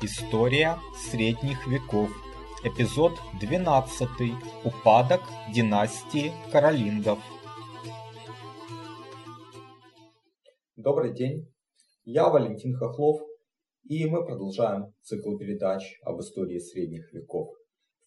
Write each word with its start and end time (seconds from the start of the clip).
История 0.00 0.78
средних 1.10 1.66
веков. 1.66 2.08
Эпизод 2.62 3.14
12. 3.40 4.08
Упадок 4.64 5.22
династии 5.52 6.30
Каролингов. 6.52 7.18
Добрый 10.76 11.12
день, 11.12 11.52
я 12.04 12.28
Валентин 12.28 12.76
Хохлов, 12.76 13.22
и 13.88 14.06
мы 14.06 14.24
продолжаем 14.24 14.94
цикл 15.02 15.36
передач 15.36 15.82
об 16.04 16.20
истории 16.20 16.60
средних 16.60 17.12
веков. 17.12 17.48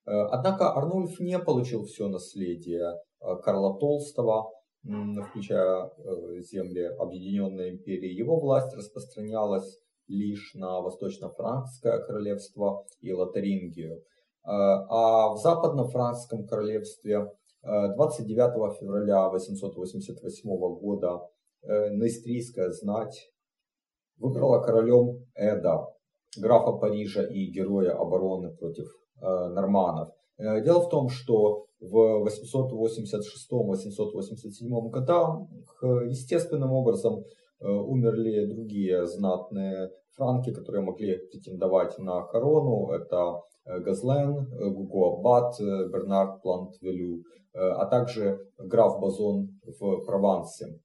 Э, 0.06 0.10
однако 0.30 0.72
Арнульф 0.72 1.18
не 1.20 1.38
получил 1.38 1.84
все 1.84 2.08
наследие 2.08 2.98
Э, 3.20 3.36
Карла 3.42 3.78
Толстого, 3.78 4.50
включая 4.84 5.86
э, 5.86 6.40
земли 6.40 6.84
Объединенной 6.98 7.70
империи. 7.70 8.12
Его 8.12 8.38
власть 8.38 8.74
распространялась 8.74 9.78
лишь 10.06 10.54
на 10.54 10.80
Восточно-Франкское 10.80 11.98
королевство 12.06 12.86
и 13.00 13.12
Лотарингию. 13.12 13.96
Э, 13.96 14.00
а 14.44 15.34
в 15.34 15.38
Западно-Франкском 15.38 16.46
королевстве 16.46 17.30
29 17.62 18.78
февраля 18.78 19.28
888 19.28 20.48
года 20.78 21.28
Нестрийская 21.64 22.70
знать 22.70 23.32
выбрала 24.16 24.62
королем 24.62 25.26
Эда, 25.34 25.86
графа 26.38 26.72
Парижа 26.72 27.24
и 27.24 27.50
героя 27.50 27.98
обороны 27.98 28.54
против 28.54 28.86
норманов. 29.20 30.10
Дело 30.38 30.82
в 30.82 30.88
том, 30.88 31.08
что 31.08 31.67
в 31.80 32.26
886-887 32.26 34.90
годах 34.90 35.46
естественным 35.82 36.72
образом 36.72 37.24
э, 37.60 37.68
умерли 37.68 38.46
другие 38.46 39.06
знатные 39.06 39.90
франки, 40.16 40.52
которые 40.52 40.82
могли 40.82 41.18
претендовать 41.30 41.96
на 41.98 42.22
корону. 42.22 42.90
Это 42.90 43.42
э, 43.64 43.78
Газлен, 43.80 44.48
э, 44.52 44.70
Гуго 44.70 45.18
Аббат, 45.18 45.60
Бернард 45.60 46.42
Плант-Велю, 46.42 47.22
а 47.54 47.86
также 47.86 48.38
граф 48.58 49.00
Базон 49.00 49.58
в 49.80 50.04
Провансе. 50.04 50.78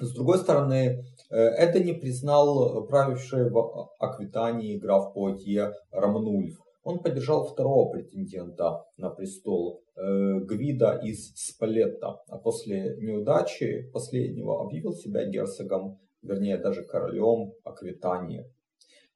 С 0.00 0.12
другой 0.12 0.38
стороны, 0.38 1.04
это 1.30 1.78
не 1.78 1.92
признал 1.92 2.84
правивший 2.86 3.48
в 3.48 3.90
Аквитании 4.00 4.78
граф 4.78 5.12
Поатье 5.12 5.72
Рамнульф. 5.92 6.63
Он 6.84 6.98
поддержал 6.98 7.46
второго 7.46 7.90
претендента 7.90 8.84
на 8.98 9.08
престол, 9.08 9.82
э, 9.96 10.40
Гвида 10.40 11.00
из 11.02 11.32
Спалетта, 11.34 12.20
а 12.28 12.38
после 12.38 12.96
неудачи 12.98 13.90
последнего 13.90 14.62
объявил 14.62 14.92
себя 14.92 15.24
герцогом, 15.24 15.98
вернее 16.20 16.58
даже 16.58 16.84
королем 16.84 17.54
Аквитании. 17.64 18.44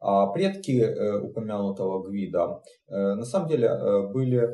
А 0.00 0.32
предки 0.32 0.80
э, 0.80 1.20
упомянутого 1.20 2.08
Гвида 2.08 2.62
э, 2.88 3.14
на 3.14 3.24
самом 3.24 3.48
деле 3.48 3.70
были 4.14 4.48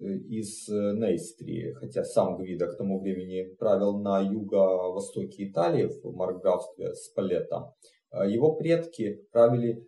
из 0.00 0.66
Нейстрии, 0.66 1.74
хотя 1.74 2.04
сам 2.04 2.38
Гвида 2.38 2.68
к 2.68 2.78
тому 2.78 3.00
времени 3.00 3.54
правил 3.58 3.98
на 3.98 4.18
юго-востоке 4.20 5.50
Италии 5.50 5.84
в 5.84 6.16
марграфстве 6.16 6.94
Спалетта. 6.94 7.74
Его 8.10 8.54
предки 8.56 9.26
правили 9.30 9.86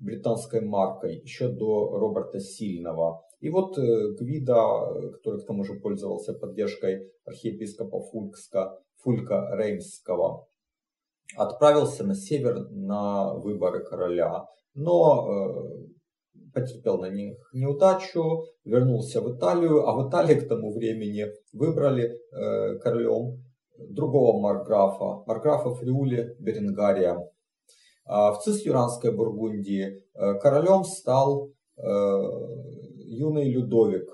британской 0.00 0.60
маркой 0.62 1.20
еще 1.20 1.48
до 1.48 1.98
Роберта 1.98 2.40
Сильного. 2.40 3.22
И 3.40 3.50
вот 3.50 3.78
э, 3.78 4.14
Гвида, 4.18 5.12
который 5.12 5.40
к 5.40 5.46
тому 5.46 5.64
же 5.64 5.74
пользовался 5.74 6.34
поддержкой 6.34 7.10
архиепископа 7.24 8.00
Фулькска, 8.00 8.78
Фулька 9.02 9.50
Реймского, 9.56 10.46
отправился 11.36 12.04
на 12.04 12.14
север 12.14 12.68
на 12.70 13.34
выборы 13.34 13.84
короля, 13.84 14.44
но 14.74 15.26
э, 15.26 16.50
потерпел 16.52 16.98
на 16.98 17.08
них 17.08 17.36
неудачу, 17.52 18.44
вернулся 18.64 19.20
в 19.20 19.36
Италию, 19.36 19.86
а 19.86 19.94
в 19.94 20.08
Италии 20.08 20.34
к 20.34 20.48
тому 20.48 20.72
времени 20.72 21.26
выбрали 21.52 22.10
э, 22.10 22.78
королем 22.78 23.42
другого 23.78 24.40
марграфа, 24.40 25.24
марграфа 25.26 25.74
Фриули 25.74 26.36
Беренгария. 26.38 27.16
А 28.04 28.32
в 28.32 28.42
Цисюранской 28.42 29.14
Бургундии 29.14 30.02
э, 30.14 30.34
королем 30.40 30.84
стал 30.84 31.50
э, 31.76 31.82
юный 33.06 33.48
Людовик. 33.50 34.08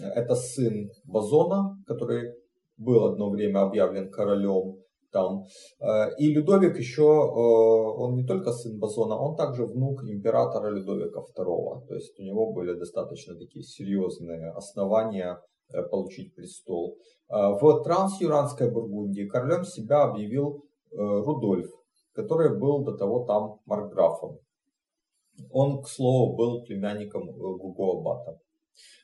Это 0.00 0.34
сын 0.34 0.90
Базона, 1.04 1.78
который 1.86 2.34
был 2.76 3.04
одно 3.04 3.30
время 3.30 3.62
объявлен 3.62 4.10
королем 4.10 4.76
там. 5.10 5.44
Э, 5.80 6.14
и 6.18 6.34
Людовик 6.34 6.76
еще, 6.76 7.04
он 7.04 8.16
не 8.16 8.26
только 8.26 8.52
сын 8.52 8.78
Базона, 8.78 9.16
он 9.16 9.36
также 9.36 9.64
внук 9.64 10.02
императора 10.04 10.70
Людовика 10.70 11.20
II. 11.20 11.86
То 11.86 11.94
есть 11.94 12.18
у 12.18 12.22
него 12.22 12.52
были 12.52 12.74
достаточно 12.78 13.34
такие 13.36 13.62
серьезные 13.62 14.50
основания 14.50 15.40
получить 15.90 16.34
престол. 16.34 16.98
В 17.28 17.82
Трансюранской 17.84 18.70
Бургундии 18.70 19.26
королем 19.26 19.64
себя 19.64 20.02
объявил 20.02 20.62
Рудольф 20.92 21.70
который 22.14 22.58
был 22.58 22.84
до 22.84 22.96
того 22.96 23.24
там 23.24 23.60
маркграфом. 23.66 24.38
Он, 25.50 25.82
к 25.82 25.88
слову, 25.88 26.36
был 26.36 26.62
племянником 26.62 27.28
э, 27.28 27.32
Гуго 27.34 27.98
Аббата. 27.98 28.38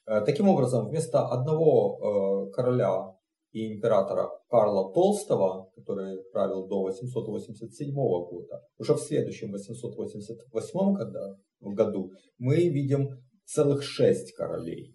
Э, 0.06 0.21
таким 0.25 0.48
образом, 0.48 0.88
вместо 0.88 1.26
одного 1.26 2.47
э, 2.48 2.53
короля 2.53 3.16
и 3.53 3.75
императора 3.75 4.31
Карла 4.48 4.93
Толстого, 4.93 5.72
который 5.75 6.22
правил 6.32 6.69
до 6.69 6.82
887 6.82 7.93
года, 7.93 8.62
уже 8.78 8.94
в 8.94 9.00
следующем 9.00 9.50
888 9.50 11.75
году 11.75 12.12
мы 12.38 12.69
видим 12.69 13.09
целых 13.44 13.82
шесть 13.82 14.34
королей. 14.34 14.94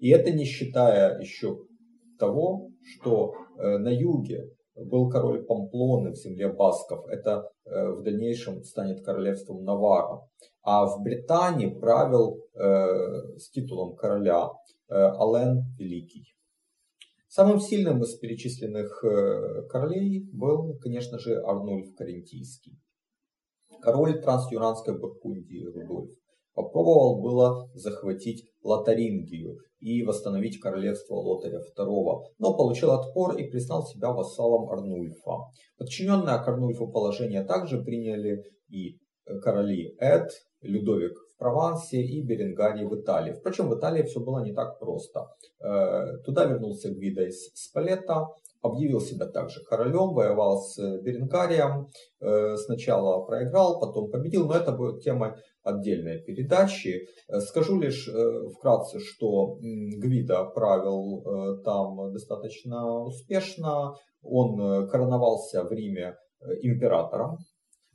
И 0.00 0.10
это 0.10 0.32
не 0.32 0.44
считая 0.44 1.20
еще 1.20 1.56
того, 2.18 2.72
что 2.82 3.34
на 3.56 3.90
юге 3.90 4.50
был 4.84 5.08
король 5.08 5.44
Памплоны 5.44 6.12
в 6.12 6.16
земле 6.16 6.52
басков. 6.52 7.06
Это 7.08 7.50
э, 7.64 7.90
в 7.90 8.02
дальнейшем 8.02 8.62
станет 8.62 9.04
королевством 9.04 9.64
Навара. 9.64 10.22
А 10.62 10.86
в 10.86 11.02
Британии 11.02 11.68
правил 11.68 12.44
э, 12.54 13.38
с 13.38 13.50
титулом 13.50 13.96
короля 13.96 14.50
э, 14.88 14.94
Ален 14.94 15.64
Великий. 15.78 16.34
Самым 17.28 17.60
сильным 17.60 18.02
из 18.02 18.14
перечисленных 18.14 19.04
королей 19.68 20.26
был, 20.32 20.78
конечно 20.80 21.18
же, 21.18 21.38
Арнульф 21.42 21.94
Карентийский. 21.94 22.80
Король 23.82 24.22
Трансюранской 24.22 24.98
Бургундии 24.98 25.62
Рудольф 25.62 26.18
попробовал 26.58 27.20
было 27.20 27.70
захватить 27.74 28.44
Лотарингию 28.64 29.58
и 29.78 30.02
восстановить 30.02 30.60
королевство 30.60 31.14
Лотаря 31.14 31.58
II, 31.58 32.22
но 32.38 32.56
получил 32.56 32.90
отпор 32.90 33.36
и 33.36 33.48
признал 33.48 33.86
себя 33.86 34.10
вассалом 34.10 34.68
Арнульфа. 34.70 35.52
Подчиненное 35.78 36.38
к 36.38 36.48
Арнульфу 36.48 36.88
положение 36.88 37.44
также 37.44 37.80
приняли 37.80 38.42
и 38.68 38.98
короли 39.42 39.94
Эд, 40.00 40.30
Людовик 40.62 41.16
в 41.32 41.38
Провансе 41.38 42.02
и 42.02 42.26
Беренгарии 42.26 42.84
в 42.84 43.00
Италии. 43.00 43.34
Впрочем, 43.34 43.68
в 43.68 43.78
Италии 43.78 44.02
все 44.02 44.18
было 44.18 44.42
не 44.42 44.52
так 44.52 44.80
просто. 44.80 45.28
Э, 45.60 46.18
туда 46.24 46.46
вернулся 46.46 46.90
Гвида 46.90 47.28
из 47.28 47.52
Спалета, 47.54 48.26
объявил 48.62 49.00
себя 49.00 49.26
также 49.26 49.62
королем, 49.64 50.14
воевал 50.14 50.60
с 50.60 50.78
Беренгарием, 51.02 51.88
э, 52.20 52.56
сначала 52.56 53.24
проиграл, 53.24 53.80
потом 53.80 54.10
победил, 54.10 54.46
но 54.46 54.54
это 54.54 54.72
будет 54.72 55.02
темой 55.02 55.32
отдельной 55.62 56.22
передачи. 56.22 57.06
Э, 57.28 57.40
скажу 57.40 57.78
лишь 57.78 58.08
э, 58.08 58.48
вкратце, 58.56 58.98
что 59.00 59.56
Гвида 59.60 60.46
правил 60.54 61.62
там 61.62 62.12
достаточно 62.12 63.02
успешно, 63.02 63.94
он 64.22 64.88
короновался 64.88 65.64
в 65.64 65.72
Риме 65.72 66.16
императором, 66.62 67.38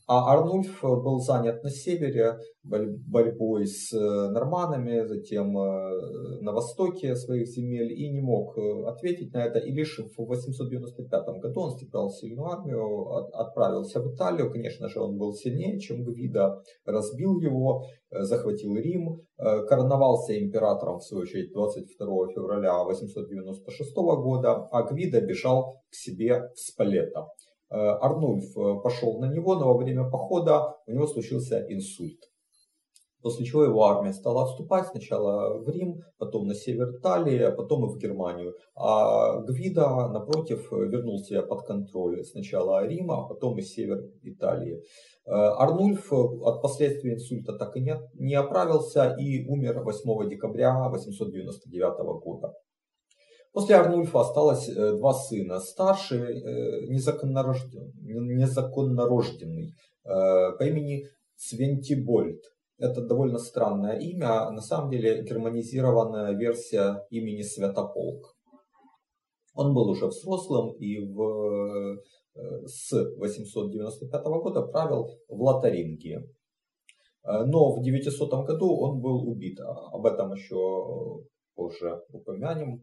А 0.05 0.33
Арнульф 0.33 0.81
был 0.81 1.19
занят 1.19 1.63
на 1.63 1.69
севере 1.69 2.37
борьбой 2.63 3.67
с 3.67 3.93
э, 3.93 4.29
норманами, 4.31 5.05
затем 5.05 5.57
э, 5.57 6.41
на 6.41 6.51
востоке 6.51 7.15
своих 7.15 7.47
земель 7.47 7.91
и 7.91 8.09
не 8.09 8.19
мог 8.21 8.57
э, 8.57 8.85
ответить 8.85 9.33
на 9.33 9.45
это. 9.45 9.59
И 9.59 9.71
лишь 9.71 9.99
в 9.99 10.17
895 10.17 11.41
году 11.41 11.61
он 11.61 11.71
собрал 11.71 12.09
сильную 12.09 12.47
армию, 12.47 13.33
отправился 13.33 14.01
в 14.01 14.13
Италию. 14.13 14.51
Конечно 14.51 14.89
же, 14.89 14.99
он 14.99 15.17
был 15.17 15.33
сильнее, 15.33 15.79
чем 15.79 16.03
Гвида, 16.03 16.61
разбил 16.85 17.39
его, 17.39 17.83
захватил 18.11 18.75
Рим, 18.75 19.21
короновался 19.37 20.37
императором, 20.37 20.99
в 20.99 21.03
свою 21.03 21.23
очередь, 21.23 21.53
22 21.53 22.27
февраля 22.33 22.83
896 22.83 23.95
года, 23.95 24.67
а 24.71 24.83
Гвида 24.83 25.21
бежал 25.21 25.81
к 25.89 25.95
себе 25.95 26.49
в 26.53 26.59
Спалетто. 26.59 27.27
Э, 27.73 27.97
Арнульф 28.01 28.55
э, 28.55 28.81
пошел 28.83 29.19
на 29.19 29.25
него, 29.33 29.55
но 29.55 29.67
во 29.67 29.77
время 29.77 30.07
похода 30.07 30.75
у 30.85 30.91
него 30.91 31.07
случился 31.07 31.65
инсульт. 31.69 32.19
После 33.23 33.45
чего 33.45 33.63
его 33.63 33.83
армия 33.85 34.13
стала 34.13 34.43
отступать 34.43 34.87
сначала 34.87 35.57
в 35.57 35.67
Рим, 35.69 36.01
потом 36.19 36.45
на 36.45 36.53
север 36.53 36.89
Италии, 36.97 37.39
а 37.39 37.51
потом 37.51 37.85
и 37.85 37.93
в 37.95 37.97
Германию. 37.97 38.53
А 38.75 39.39
Гвида, 39.39 40.09
напротив, 40.09 40.71
вернул 40.71 41.17
себя 41.19 41.41
под 41.41 41.65
контроль 41.65 42.23
сначала 42.25 42.85
Рима, 42.85 43.23
а 43.23 43.27
потом 43.27 43.57
и 43.57 43.63
север 43.63 44.03
Италии. 44.21 44.83
Э, 45.25 45.31
Арнульф 45.31 46.13
от 46.13 46.61
последствий 46.61 47.13
инсульта 47.13 47.53
так 47.57 47.75
и 47.75 47.81
не, 48.19 48.35
оправился 48.35 49.15
и 49.17 49.47
умер 49.47 49.81
8 49.83 50.29
декабря 50.29 50.89
899 50.89 52.21
года. 52.21 52.53
После 53.53 53.75
Арнульфа 53.75 54.21
осталось 54.21 54.67
э, 54.67 54.97
два 54.97 55.13
сына. 55.13 55.59
Старший 55.59 56.21
э, 56.21 56.87
незаконнорожденный, 56.87 57.93
незаконнорожденный 58.01 59.67
э, 59.67 60.57
по 60.57 60.63
имени 60.63 61.03
Свентибольд. 61.35 62.41
Это 62.79 63.05
довольно 63.05 63.37
странное 63.37 63.99
имя, 63.99 64.49
на 64.49 64.61
самом 64.61 64.89
деле 64.89 65.23
германизированная 65.23 66.33
версия 66.33 67.05
имени 67.11 67.43
Святополк. 67.43 68.35
Он 69.53 69.75
был 69.75 69.87
уже 69.87 70.07
взрослым 70.07 70.73
и 70.79 70.97
в, 70.97 71.99
с 72.65 72.91
895 73.17 74.23
года 74.23 74.63
правил 74.63 75.11
в 75.27 75.39
Лотарингии. 75.39 76.27
Но 77.23 77.75
в 77.75 77.83
900 77.83 78.47
году 78.47 78.75
он 78.75 78.99
был 78.99 79.29
убит. 79.29 79.59
Об 79.59 80.07
этом 80.07 80.33
еще 80.33 81.23
позже 81.53 82.01
упомянем. 82.09 82.81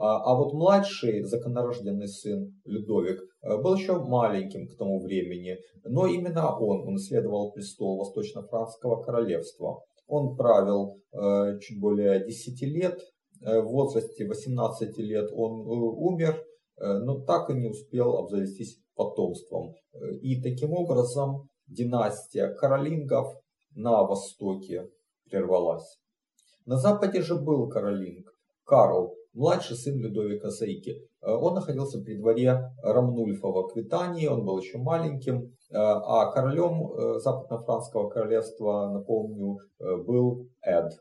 А, 0.00 0.32
а 0.32 0.34
вот 0.34 0.54
младший 0.54 1.22
законорожденный 1.24 2.08
сын 2.08 2.58
Людовик 2.64 3.20
э, 3.42 3.58
был 3.58 3.74
еще 3.74 3.98
маленьким 3.98 4.66
к 4.66 4.74
тому 4.78 4.98
времени, 4.98 5.58
но 5.84 6.06
именно 6.06 6.58
он 6.58 6.88
унаследовал 6.88 7.52
престол 7.52 7.98
Восточно-Франского 7.98 9.02
королевства. 9.02 9.82
Он 10.06 10.36
правил 10.36 10.96
э, 11.12 11.58
чуть 11.60 11.78
более 11.78 12.24
10 12.24 12.62
лет, 12.62 12.98
э, 13.42 13.60
в 13.60 13.66
возрасте 13.66 14.26
18 14.26 14.96
лет 14.98 15.30
он 15.34 15.66
умер, 15.66 16.42
но 16.78 17.20
так 17.26 17.50
и 17.50 17.52
не 17.52 17.68
успел 17.68 18.16
обзавестись 18.16 18.78
потомством. 18.94 19.74
И 20.22 20.40
таким 20.40 20.72
образом 20.72 21.50
династия 21.66 22.54
каролингов 22.54 23.34
на 23.74 24.02
востоке 24.04 24.88
прервалась. 25.28 25.98
На 26.64 26.78
западе 26.78 27.20
же 27.20 27.34
был 27.34 27.68
каролинг 27.68 28.32
Карл, 28.64 29.14
младший 29.32 29.76
сын 29.76 29.98
Людовика 29.98 30.50
Сейки. 30.50 31.02
Э, 31.22 31.32
он 31.32 31.54
находился 31.54 32.00
при 32.00 32.16
дворе 32.16 32.72
Рамнульфа 32.82 33.48
в 33.48 33.58
Аквитании, 33.58 34.26
он 34.26 34.44
был 34.44 34.58
еще 34.58 34.78
маленьким, 34.78 35.42
э, 35.42 35.76
а 35.76 36.30
королем 36.32 36.92
э, 36.92 37.18
Западно-Франского 37.20 38.08
королевства, 38.08 38.90
напомню, 38.92 39.58
был 39.78 40.48
Эд. 40.62 40.92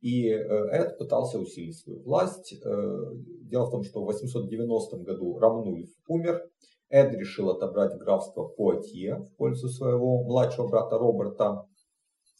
И 0.00 0.28
Эд 0.28 0.98
пытался 0.98 1.38
усилить 1.38 1.78
свою 1.78 2.02
власть. 2.02 2.54
Дело 2.62 3.64
в 3.64 3.70
том, 3.70 3.84
что 3.84 4.02
в 4.02 4.04
890 4.04 4.98
году 4.98 5.38
Рамнульф 5.38 5.88
умер. 6.08 6.42
Эд 6.90 7.14
решил 7.14 7.48
отобрать 7.48 7.96
графство 7.98 8.44
Пуатье 8.44 9.16
в 9.16 9.34
пользу 9.36 9.68
своего 9.68 10.22
младшего 10.24 10.68
брата 10.68 10.98
Роберта. 10.98 11.64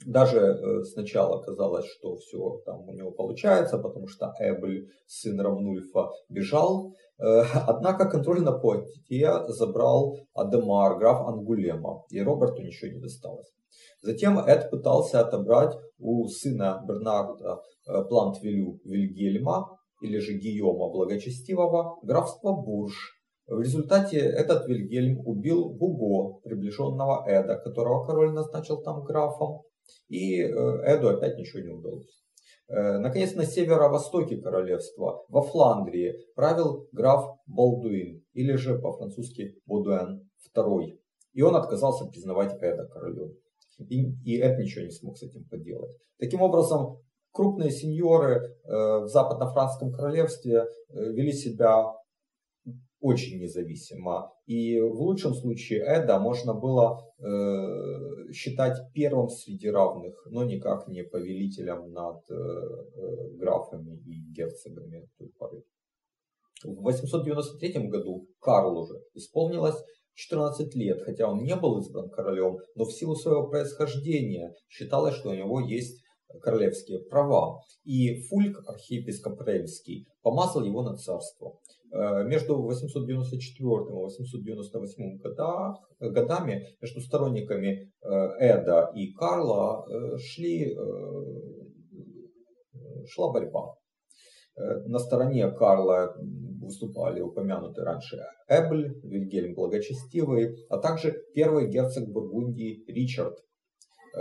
Даже 0.07 0.39
э, 0.39 0.83
сначала 0.85 1.41
казалось, 1.43 1.87
что 1.87 2.17
все 2.17 2.61
там 2.67 2.89
у 2.89 2.93
него 2.93 3.11
получается, 3.13 3.79
потому 3.79 4.07
что 4.07 4.35
Эбль, 4.39 4.89
сын 5.07 5.41
Рамнульфа, 5.41 6.11
бежал. 6.29 6.95
Э, 7.19 7.43
однако 7.67 8.11
контроль 8.11 8.43
на 8.43 8.53
Пуатье 8.53 9.45
забрал 9.49 10.19
Адемар, 10.35 10.99
граф 10.99 11.27
Ангулема, 11.27 12.05
и 12.11 12.21
Роберту 12.21 12.63
ничего 12.63 12.91
не 12.91 13.01
досталось. 13.01 13.51
Затем 14.03 14.39
Эд 14.39 14.71
пытался 14.71 15.21
отобрать 15.21 15.75
у 15.99 16.27
сына 16.29 16.85
Бернарда 16.87 17.63
э, 17.87 18.05
Плантвилю 18.09 18.81
Вильгельма, 18.85 19.79
или 20.05 20.19
же 20.19 20.35
Гийома 20.35 20.91
Благочестивого, 20.91 21.99
графство 22.03 22.53
Бурж. 22.53 22.95
В 23.47 23.61
результате 23.61 24.19
этот 24.19 24.67
Вильгельм 24.67 25.21
убил 25.27 25.71
Гуго, 25.71 26.41
приближенного 26.41 27.25
Эда, 27.27 27.57
которого 27.57 28.05
король 28.05 28.33
назначил 28.33 28.83
там 28.83 29.05
графом. 29.05 29.63
И 30.09 30.41
э, 30.41 30.47
Эду 30.47 31.09
опять 31.09 31.37
ничего 31.37 31.63
не 31.63 31.71
удалось. 31.71 32.25
Э, 32.69 32.99
наконец, 32.99 33.35
на 33.35 33.45
северо-востоке 33.45 34.39
королевства, 34.39 35.25
во 35.29 35.43
Фландрии, 35.43 36.15
правил 36.35 36.89
граф 36.93 37.39
Балдуин, 37.47 38.25
или 38.33 38.55
же 38.55 38.79
по-французски 38.79 39.57
Бодуэн 39.67 40.29
II. 40.57 40.99
И 41.33 41.43
он 41.43 41.57
отказался 41.57 42.07
признавать 42.07 42.55
Эда 42.61 42.87
королем. 42.87 43.33
И, 43.89 44.13
и 44.25 44.39
Эд 44.39 44.59
ничего 44.59 44.85
не 44.85 44.91
смог 44.91 45.19
с 45.19 45.23
этим 45.23 45.45
поделать. 45.45 45.97
Таким 46.19 46.43
образом, 46.43 46.99
крупные 47.33 47.71
сеньоры 47.71 48.37
э, 48.37 49.01
в 49.01 49.09
западно-франском 49.09 49.93
королевстве 49.93 50.65
вели 50.89 51.33
себя 51.33 51.93
очень 53.05 53.39
независимо. 53.39 54.33
И 54.47 54.81
в 54.81 54.99
лучшем 55.03 55.35
случае 55.35 55.81
Эда 55.81 56.19
можно 56.19 56.55
было 56.55 56.99
э, 57.19 58.33
считать 58.33 58.79
первым 58.95 59.29
среди 59.29 59.69
равных, 59.69 60.27
но 60.31 60.43
никак 60.45 60.89
не 60.89 61.05
повелителем 61.05 61.93
над 61.93 62.23
э, 62.31 62.35
э 62.35 63.37
графами 63.37 64.01
и 64.07 64.33
герцогами 64.33 65.07
той 65.19 65.29
поры. 65.39 65.63
В 66.65 66.83
893 66.83 67.89
году 67.89 68.27
Карлу 68.41 68.85
уже 68.85 68.95
исполнилось 69.13 69.77
14 70.15 70.75
лет, 70.75 71.03
хотя 71.03 71.31
он 71.31 71.43
не 71.43 71.57
был 71.57 71.81
избран 71.81 72.09
королем, 72.09 72.57
но 72.75 72.85
в 72.87 72.93
силу 72.93 73.17
своего 73.17 73.49
происхождения 73.49 74.55
считалось, 74.69 75.15
что 75.15 75.29
у 75.29 75.35
него 75.35 75.61
есть 75.61 76.03
королевские 76.41 77.01
права. 77.01 77.61
И 77.85 78.23
Фульк, 78.29 78.63
архиепископ 78.67 79.43
Рельский, 79.43 80.07
помазал 80.23 80.65
его 80.65 80.83
на 80.83 80.97
царство. 80.97 81.59
Э, 81.95 82.25
между 82.25 82.61
894 82.61 83.69
и 83.89 83.93
898 83.93 85.19
годах, 85.19 85.77
годами 86.01 86.77
между 86.81 87.01
сторонниками 87.01 87.93
э, 88.03 88.09
Эда 88.41 88.91
и 88.97 89.13
Карла 89.13 89.87
э, 89.87 90.17
шли, 90.19 90.77
шла 93.07 93.33
борьба. 93.33 93.75
На 94.57 94.99
стороне 94.99 95.51
Карла 95.51 96.15
выступали 96.61 97.21
упомянутые 97.21 97.85
раньше 97.85 98.19
Эбль, 98.49 99.01
Вильгельм 99.03 99.55
Благочестивый, 99.55 100.57
а 100.69 100.79
также 100.79 101.13
первый 101.35 101.69
герцог 101.69 102.09
Бургундии 102.09 102.85
Ричард, 102.87 103.37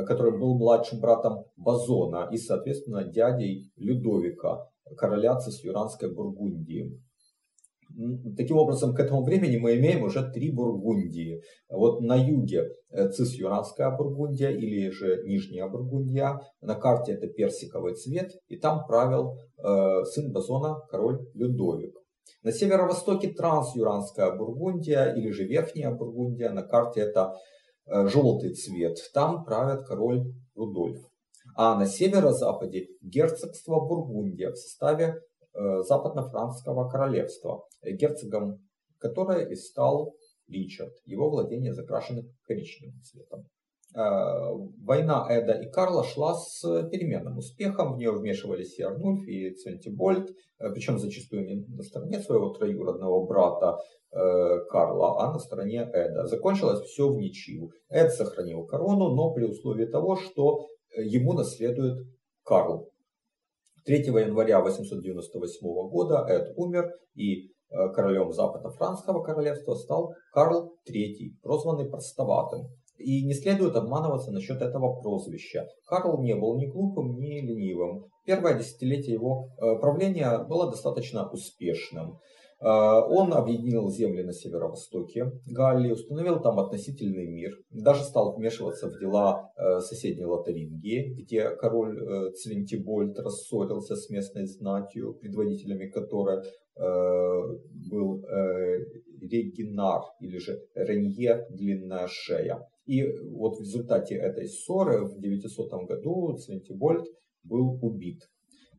который 0.08 0.38
был 0.38 0.58
младшим 0.58 1.00
братом 1.00 1.46
Базона 1.56 2.30
и, 2.32 2.38
соответственно, 2.38 3.03
дядей 3.03 3.72
Людовика, 3.75 4.68
короля 4.98 5.38
Цисюранской 5.38 6.12
Бургундии. 6.12 7.00
Таким 8.36 8.58
образом, 8.58 8.96
к 8.96 9.00
этому 9.00 9.24
времени 9.24 9.58
мы 9.58 9.76
имеем 9.76 10.04
уже 10.04 10.28
три 10.32 10.52
Бургундии. 10.52 11.42
Вот 11.70 12.02
на 12.02 12.16
юге 12.16 12.70
э, 12.90 13.10
Цис-Юранская 13.10 13.96
Бургундия 13.96 14.50
или 14.50 14.90
же 14.90 15.24
Нижняя 15.26 15.68
Бургундия. 15.68 16.40
На 16.62 16.76
карте 16.76 17.14
это 17.14 17.28
персиковый 17.28 17.94
цвет. 17.94 18.32
И 18.48 18.58
там 18.58 18.86
правил 18.88 19.38
э, 19.64 20.04
сын 20.06 20.32
Базона, 20.32 20.80
король 20.90 21.20
Людовик. 21.36 21.96
На 22.42 22.52
северо-востоке 22.52 23.30
Транс-Юранская 23.30 24.36
Бургундия 24.36 25.14
или 25.14 25.30
же 25.30 25.46
Верхняя 25.46 25.92
Бургундия. 25.92 26.50
На 26.50 26.64
карте 26.64 27.02
это 27.02 27.36
э, 27.86 28.08
желтый 28.08 28.54
цвет. 28.54 28.98
Там 29.14 29.46
правит 29.46 29.86
король 29.86 30.34
Рудольф. 30.56 31.00
А 31.56 31.78
на 31.78 31.86
северо-западе 31.86 32.88
герцогство 33.02 33.80
Бургундия 33.80 34.52
в 34.52 34.56
составе 34.56 35.22
западно-французского 35.53 36.89
королевства, 36.89 37.63
э, 37.81 37.91
герцогом 37.91 38.60
которое 39.00 39.45
и 39.45 39.55
стал 39.55 40.15
Ричард. 40.48 40.93
Его 41.05 41.29
владения 41.29 41.74
закрашены 41.74 42.24
коричневым 42.48 43.01
цветом. 43.01 43.45
Война 43.93 45.27
Эда 45.29 45.53
и 45.53 45.69
Карла 45.69 46.03
шла 46.03 46.33
с 46.36 46.62
переменным 46.89 47.38
успехом, 47.38 47.93
в 47.93 47.98
нее 47.98 48.12
вмешивались 48.12 48.79
и 48.79 48.81
Арнульф, 48.81 49.27
и 49.27 49.53
Центибольд, 49.53 50.31
причем 50.57 50.98
зачастую 50.98 51.45
не 51.45 51.65
на 51.67 51.83
стороне 51.83 52.19
своего 52.19 52.50
троюродного 52.50 53.25
брата 53.25 53.77
Карла, 54.10 55.22
а 55.22 55.33
на 55.33 55.39
стороне 55.39 55.81
Эда. 55.93 56.25
Закончилось 56.27 56.79
все 56.86 57.10
в 57.10 57.17
ничью. 57.17 57.72
Эд 57.89 58.12
сохранил 58.12 58.65
корону, 58.65 59.13
но 59.13 59.33
при 59.33 59.43
условии 59.43 59.86
того, 59.86 60.15
что 60.15 60.65
ему 60.95 61.33
наследует 61.33 62.07
Карл. 62.43 62.93
3 63.86 63.98
января 64.06 64.62
898 64.62 65.90
года 65.90 66.25
Эд 66.28 66.54
умер, 66.56 66.90
и 67.16 67.48
э, 67.48 67.90
королем 67.94 68.32
Западно-Франского 68.32 69.24
королевства 69.24 69.75
стал 69.75 70.13
Карл 70.32 70.75
III, 70.90 71.42
прозванный 71.42 71.90
Простоватым. 71.90 72.68
И 72.98 73.25
не 73.25 73.34
следует 73.34 73.75
обманываться 73.75 74.32
насчет 74.32 74.62
этого 74.62 75.02
прозвища. 75.02 75.68
Карл 75.88 76.22
не 76.22 76.36
был 76.36 76.58
ни 76.58 76.68
глупым, 76.68 77.18
ни 77.18 77.42
ленивым. 77.42 78.06
Первое 78.25 78.58
десятилетие 78.58 79.16
его 79.16 79.50
э, 79.58 79.80
правления 79.80 80.46
было 80.48 80.70
достаточно 80.70 81.30
успешным. 81.30 82.20
Э, 82.63 83.01
он 83.10 83.34
объединил 83.34 83.89
земли 83.89 84.24
на 84.24 84.32
северо-востоке 84.32 85.32
Галлии, 85.46 85.91
установил 85.91 86.39
там 86.39 86.60
относительный 86.60 87.27
мир, 87.27 87.58
даже 87.72 88.03
стал 88.03 88.36
вмешиваться 88.36 88.88
в 88.88 88.98
дела 89.00 89.51
э, 89.58 89.82
соседней 89.82 90.25
Лотарингии, 90.25 91.13
где 91.22 91.50
король 91.50 92.00
э, 92.00 92.32
Цвинтибольд 92.32 93.20
рассорился 93.20 93.96
с 93.98 94.10
местной 94.10 94.46
знатью, 94.46 95.13
предводителями 95.15 95.89
которой 95.89 96.43
был 96.75 98.25
Регинар 99.22 100.01
или 100.20 100.39
же 100.39 100.60
Ренье 100.74 101.46
Длинная 101.51 102.08
Шея. 102.08 102.67
И 102.88 103.05
вот 103.29 103.58
в 103.58 103.62
результате 103.62 104.15
этой 104.15 104.48
ссоры 104.48 105.05
в 105.05 105.20
900 105.20 105.72
году 105.88 106.36
Цвинтибольд 106.36 107.05
был 107.43 107.77
убит 107.79 108.24
а 108.24 108.33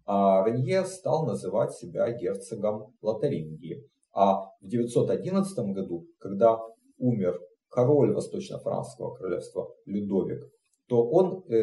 Ренье 0.06 0.84
стал 0.84 1.26
называть 1.26 1.72
себя 1.72 2.10
герцогом 2.12 2.94
Лотарингии. 3.00 3.88
А 4.12 4.42
в 4.60 4.66
911 4.66 5.74
году, 5.74 6.06
когда 6.18 6.58
умер 6.98 7.40
король 7.68 8.14
Восточно-Франского 8.14 9.14
королевства 9.14 9.74
Людовик, 9.86 10.44
то 10.88 11.02
он, 11.02 11.44
э, 11.48 11.54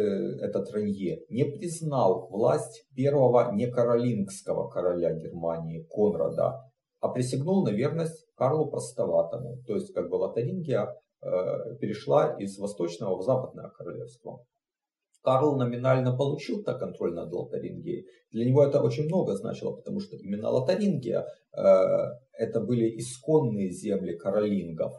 этот 0.41 0.73
Ренье, 0.73 1.23
не 1.29 1.45
признал 1.45 2.27
власть 2.29 2.85
первого 2.95 3.51
некаролингского 3.53 4.69
короля 4.69 5.13
Германии 5.13 5.85
Конрада, 5.89 6.59
а 6.99 7.09
присягнул 7.09 7.63
на 7.63 7.69
верность 7.69 8.25
Карлу 8.35 8.69
Простоватому. 8.69 9.57
То 9.67 9.75
есть 9.75 9.93
как 9.93 10.09
бы 10.09 10.15
Лотарингия 10.15 10.87
э, 11.21 11.75
перешла 11.79 12.35
из 12.39 12.57
Восточного 12.57 13.17
в 13.17 13.21
Западное 13.21 13.69
королевство. 13.69 14.43
Карл 15.23 15.55
номинально 15.55 16.15
получил 16.15 16.63
так 16.63 16.79
контроль 16.79 17.13
над 17.13 17.31
Лотарингией. 17.31 18.07
Для 18.31 18.45
него 18.45 18.63
это 18.63 18.81
очень 18.81 19.05
много 19.05 19.35
значило, 19.35 19.71
потому 19.71 19.99
что 19.99 20.15
именно 20.15 20.49
Лотарингия 20.49 21.25
э, 21.55 21.63
это 22.37 22.61
были 22.61 22.97
исконные 22.97 23.69
земли 23.69 24.17
каролингов. 24.17 24.93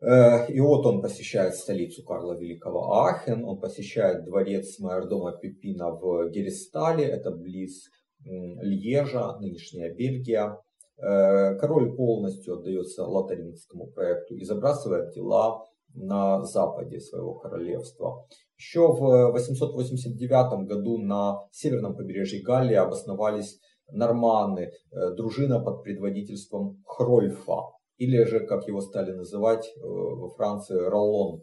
Э, 0.00 0.46
и 0.48 0.60
вот 0.60 0.86
он 0.86 1.02
посещает 1.02 1.54
столицу 1.54 2.04
Карла 2.04 2.38
Великого 2.38 3.04
Ахен, 3.04 3.44
он 3.44 3.58
посещает 3.58 4.24
дворец 4.24 4.78
майордома 4.78 5.36
Пипина 5.36 5.90
в 5.90 6.30
Геристале, 6.30 7.04
это 7.04 7.30
близ 7.30 7.88
Льежа, 8.24 9.38
нынешняя 9.38 9.94
Бельгия. 9.94 10.58
Э, 10.98 11.56
король 11.56 11.94
полностью 11.94 12.54
отдается 12.54 13.04
лотарингскому 13.04 13.88
проекту 13.88 14.34
и 14.34 14.44
забрасывает 14.44 15.12
дела 15.14 15.64
на 15.94 16.44
западе 16.44 17.00
своего 17.00 17.34
королевства. 17.34 18.26
Еще 18.58 18.80
в 18.80 19.32
889 19.32 20.66
году 20.66 20.98
на 20.98 21.46
северном 21.52 21.94
побережье 21.94 22.42
Галлии 22.42 22.74
обосновались 22.74 23.60
норманы, 23.90 24.70
э, 24.70 25.14
дружина 25.14 25.60
под 25.60 25.82
предводительством 25.82 26.82
Хрольфа, 26.86 27.70
или 27.98 28.24
же, 28.24 28.40
как 28.40 28.66
его 28.66 28.80
стали 28.80 29.12
называть 29.12 29.66
э, 29.66 29.80
во 29.80 30.30
Франции, 30.30 30.76
Роллон. 30.76 31.42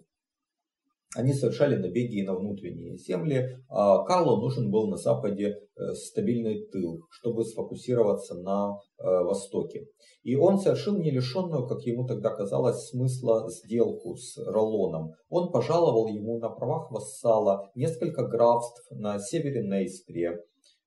Они 1.15 1.33
совершали 1.33 1.75
набеги 1.75 2.21
на 2.21 2.35
внутренние 2.35 2.97
земли, 2.97 3.57
а 3.69 4.03
Карлу 4.03 4.41
нужен 4.41 4.71
был 4.71 4.87
на 4.87 4.97
западе 4.97 5.59
э, 5.75 5.91
стабильный 5.93 6.65
тыл, 6.71 7.01
чтобы 7.11 7.45
сфокусироваться 7.45 8.33
на 8.35 8.79
э, 8.97 9.03
востоке. 9.03 9.85
И 10.23 10.35
он 10.35 10.57
совершил 10.57 10.97
не 10.97 11.11
лишенную, 11.11 11.67
как 11.67 11.81
ему 11.81 12.07
тогда 12.07 12.31
казалось, 12.31 12.87
смысла 12.87 13.47
сделку 13.49 14.15
с 14.15 14.37
Ролоном. 14.37 15.11
Он 15.29 15.51
пожаловал 15.51 16.07
ему 16.07 16.39
на 16.39 16.49
правах 16.49 16.89
вассала 16.91 17.69
несколько 17.75 18.25
графств 18.25 18.87
на 18.89 19.19
севере 19.19 19.61
Нейстрии, 19.61 20.29
э, 20.29 20.39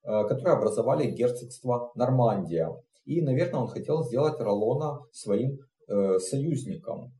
которые 0.02 0.56
образовали 0.56 1.10
герцогство 1.10 1.92
Нормандия. 1.94 2.70
И, 3.04 3.22
наверное, 3.22 3.60
он 3.60 3.68
хотел 3.68 4.02
сделать 4.02 4.40
Ролона 4.40 4.98
своим 5.12 5.58
союзником. 6.18 7.15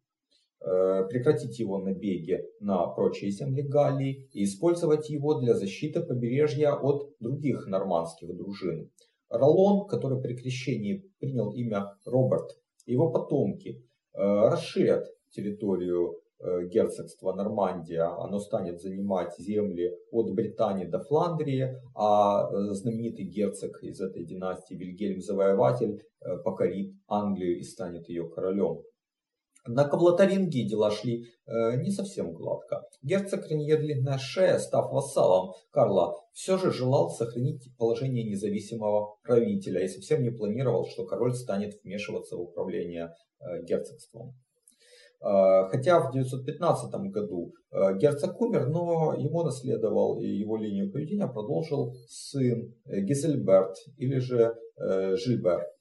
Э, 0.68 1.04
прекратить 1.08 1.60
его 1.60 1.78
набеги 1.78 2.44
на 2.58 2.88
прочие 2.88 3.30
земли 3.30 3.62
Галлии 3.62 4.28
и 4.32 4.42
использовать 4.42 5.08
его 5.08 5.34
для 5.34 5.54
защиты 5.54 6.00
побережья 6.00 6.72
от 6.72 7.08
других 7.20 7.68
нормандских 7.68 8.34
дружин. 8.36 8.90
Ролон, 9.28 9.86
который 9.86 10.20
при 10.20 10.34
крещении 10.34 11.04
принял 11.20 11.52
имя 11.52 11.94
Роберт, 12.04 12.58
и 12.84 12.94
его 12.94 13.12
потомки 13.12 13.80
э, 14.12 14.18
расширят 14.18 15.06
территорию 15.30 16.18
э, 16.40 16.66
герцогства 16.66 17.32
Нормандия. 17.32 18.02
Оно 18.02 18.40
станет 18.40 18.80
занимать 18.80 19.38
земли 19.38 19.92
от 20.10 20.34
Британии 20.34 20.86
до 20.86 20.98
Фландрии, 20.98 21.76
а 21.94 22.50
знаменитый 22.74 23.26
герцог 23.26 23.84
из 23.84 24.00
этой 24.00 24.24
династии 24.24 24.74
Вильгельм 24.74 25.20
Завоеватель 25.20 26.02
покорит 26.44 26.92
Англию 27.06 27.56
и 27.56 27.62
станет 27.62 28.08
ее 28.08 28.28
королем. 28.28 28.82
Однако 29.66 29.96
в 29.96 30.02
Лотарингии 30.02 30.68
дела 30.68 30.90
шли 30.90 31.24
э, 31.46 31.76
не 31.82 31.90
совсем 31.90 32.32
гладко. 32.32 32.82
Герцог 33.02 33.48
Ренье 33.50 33.76
Длинная 33.76 34.18
Шея, 34.18 34.58
став 34.58 34.92
вассалом 34.92 35.54
Карла, 35.70 36.14
все 36.32 36.56
же 36.56 36.70
желал 36.70 37.10
сохранить 37.10 37.68
положение 37.76 38.24
независимого 38.24 39.16
правителя 39.24 39.84
и 39.84 39.88
совсем 39.88 40.22
не 40.22 40.30
планировал, 40.30 40.86
что 40.86 41.04
король 41.04 41.34
станет 41.34 41.74
вмешиваться 41.82 42.36
в 42.36 42.42
управление 42.42 43.10
э, 43.40 43.62
герцогством. 43.64 44.34
Э, 45.20 45.68
хотя 45.68 45.98
в 46.00 46.12
915 46.12 46.94
году 47.10 47.52
э, 47.72 47.96
герцог 47.98 48.40
умер, 48.40 48.68
но 48.68 49.14
ему 49.18 49.42
наследовал 49.42 50.20
и 50.20 50.26
его 50.26 50.56
линию 50.56 50.92
поведения 50.92 51.26
продолжил 51.26 51.92
сын 52.08 52.72
э, 52.84 53.00
Гизельберт 53.00 53.74
или 53.96 54.18
же 54.18 54.54
э, 54.78 55.16
Жильберт. 55.16 55.75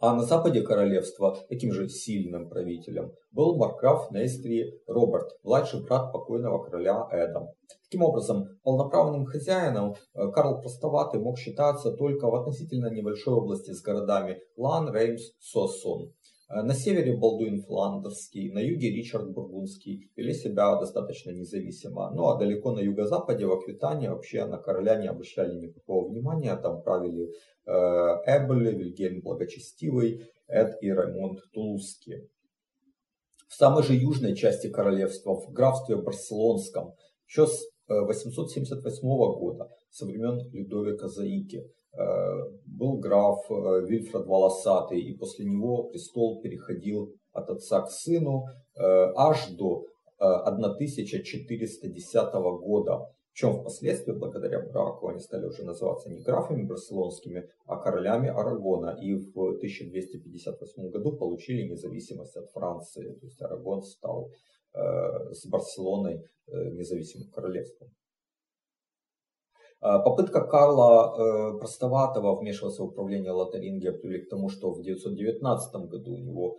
А 0.00 0.14
на 0.14 0.22
западе 0.22 0.62
королевства 0.62 1.36
таким 1.48 1.72
же 1.72 1.88
сильным 1.88 2.48
правителем 2.48 3.12
был 3.32 3.56
маркграф 3.56 4.12
Нейстрии 4.12 4.80
Роберт, 4.86 5.32
младший 5.42 5.82
брат 5.82 6.12
покойного 6.12 6.62
короля 6.62 7.08
Эда. 7.10 7.52
Таким 7.82 8.02
образом, 8.02 8.44
полноправным 8.62 9.26
хозяином 9.26 9.96
э, 10.14 10.30
Карл 10.30 10.60
Простоватый 10.60 11.20
мог 11.20 11.36
считаться 11.36 11.90
только 11.90 12.28
в 12.28 12.34
относительно 12.36 12.90
небольшой 12.90 13.34
области 13.34 13.72
с 13.72 13.82
городами 13.82 14.40
Лан, 14.56 14.94
Реймс, 14.94 15.32
Соссон. 15.40 16.12
Э, 16.48 16.62
на 16.62 16.74
севере 16.74 17.16
Балдуин 17.16 17.62
Фландерский, 17.62 18.50
на 18.50 18.58
юге 18.58 18.90
Ричард 18.90 19.30
Бургундский 19.30 20.10
вели 20.16 20.32
себя 20.32 20.74
достаточно 20.76 21.30
независимо. 21.30 22.10
Ну 22.10 22.28
а 22.28 22.38
далеко 22.38 22.72
на 22.72 22.80
юго-западе, 22.80 23.46
в 23.46 23.52
Аквитании, 23.52 24.08
вообще 24.08 24.44
на 24.46 24.58
короля 24.58 24.96
не 24.96 25.08
обращали 25.08 25.54
никакого 25.54 26.08
внимания. 26.08 26.56
Там 26.56 26.82
правили 26.82 27.32
Эбель, 27.66 28.76
Вильгельм 28.76 29.20
Благочестивый, 29.20 30.26
Эд 30.46 30.82
и 30.82 30.90
Раймонд 30.90 31.40
Тулузский. 31.52 32.28
В 33.48 33.54
самой 33.54 33.82
же 33.82 33.94
южной 33.94 34.34
части 34.34 34.68
королевства, 34.68 35.34
в 35.34 35.52
графстве 35.52 35.96
Барселонском, 35.96 36.94
еще 37.26 37.46
с 37.46 37.66
878 37.88 38.98
э, 38.98 39.38
года, 39.38 39.70
со 39.90 40.04
времен 40.04 40.50
Людовика 40.52 41.08
Заики, 41.08 41.64
был 42.78 42.98
граф 42.98 43.44
э, 43.50 43.84
Вильфред 43.86 44.26
Волосатый, 44.26 45.00
и 45.00 45.16
после 45.16 45.44
него 45.44 45.84
престол 45.84 46.40
переходил 46.40 47.14
от 47.32 47.50
отца 47.50 47.82
к 47.82 47.90
сыну 47.90 48.46
э, 48.76 48.82
аж 49.16 49.48
до 49.50 49.84
1410 50.18 52.32
года. 52.60 53.06
Причем 53.32 53.60
впоследствии, 53.60 54.12
благодаря 54.12 54.60
браку, 54.60 55.08
они 55.08 55.20
стали 55.20 55.46
уже 55.46 55.64
называться 55.64 56.10
не 56.10 56.22
графами 56.22 56.64
барселонскими, 56.64 57.48
а 57.66 57.76
королями 57.76 58.28
Арагона. 58.28 58.96
И 59.00 59.14
в 59.14 59.30
1258 59.30 60.90
году 60.90 61.16
получили 61.16 61.68
независимость 61.68 62.36
от 62.36 62.50
Франции. 62.50 63.14
То 63.14 63.26
есть 63.26 63.40
Арагон 63.40 63.82
стал 63.82 64.32
с 64.74 65.46
Барселоной 65.46 66.24
независимым 66.48 67.30
королевством. 67.30 67.90
Э, 69.80 70.02
попытка 70.04 70.44
Карла 70.44 71.14
э, 71.14 71.58
Простоватого 71.58 72.36
вмешиваться 72.36 72.82
в 72.82 72.86
управление 72.86 73.30
Лотарингия 73.30 73.92
привели 73.92 74.24
к 74.24 74.28
тому, 74.28 74.48
что 74.48 74.72
в 74.72 74.82
919 74.82 75.88
году 75.88 76.14
у 76.14 76.18
него 76.18 76.58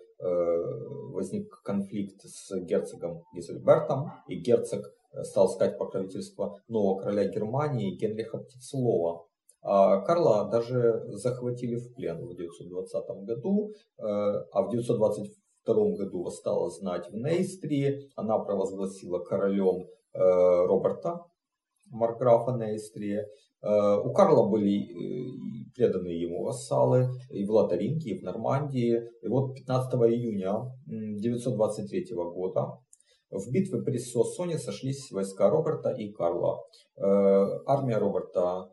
возник 1.13 1.61
конфликт 1.63 2.19
с 2.23 2.53
герцогом 2.65 3.23
Гизельбертом, 3.33 4.11
и 4.27 4.35
герцог 4.35 4.83
стал 5.21 5.47
искать 5.47 5.77
покровительство 5.77 6.57
нового 6.67 6.99
короля 6.99 7.29
Германии 7.29 7.95
Генриха 7.95 8.39
Птицелова. 8.39 9.25
А 9.61 10.01
Карла 10.01 10.49
даже 10.51 11.05
захватили 11.07 11.77
в 11.77 11.95
плен 11.95 12.27
в 12.27 12.35
920 12.35 13.25
году, 13.25 13.71
а 13.97 14.61
в 14.61 14.71
922 14.71 15.73
году 15.95 16.23
восстала 16.23 16.69
знать 16.69 17.09
в 17.09 17.15
Нейстрии. 17.15 18.11
Она 18.17 18.39
провозгласила 18.39 19.19
королем 19.19 19.87
Роберта, 20.13 21.21
марграфа 21.89 22.51
Нейстрии. 22.57 23.25
Э, 23.61 23.97
у 24.03 24.13
Карла 24.13 24.49
были 24.49 24.83
э, 24.83 25.71
преданы 25.75 26.09
ему 26.09 26.43
вассалы 26.43 27.09
и 27.29 27.45
в 27.45 27.51
Лотаринге, 27.51 28.11
и 28.11 28.19
в 28.19 28.23
Нормандии. 28.23 29.01
И 29.21 29.27
вот 29.27 29.55
15 29.55 29.93
июня 30.11 30.71
923 30.85 32.15
года 32.15 32.79
в 33.29 33.51
битве 33.51 33.83
при 33.83 33.97
Соссоне 33.97 34.57
сошлись 34.57 35.11
войска 35.11 35.49
Роберта 35.49 35.89
и 35.89 36.11
Карла. 36.11 36.59
Э, 36.97 37.01
армия 37.65 37.97
Роберта, 37.97 38.69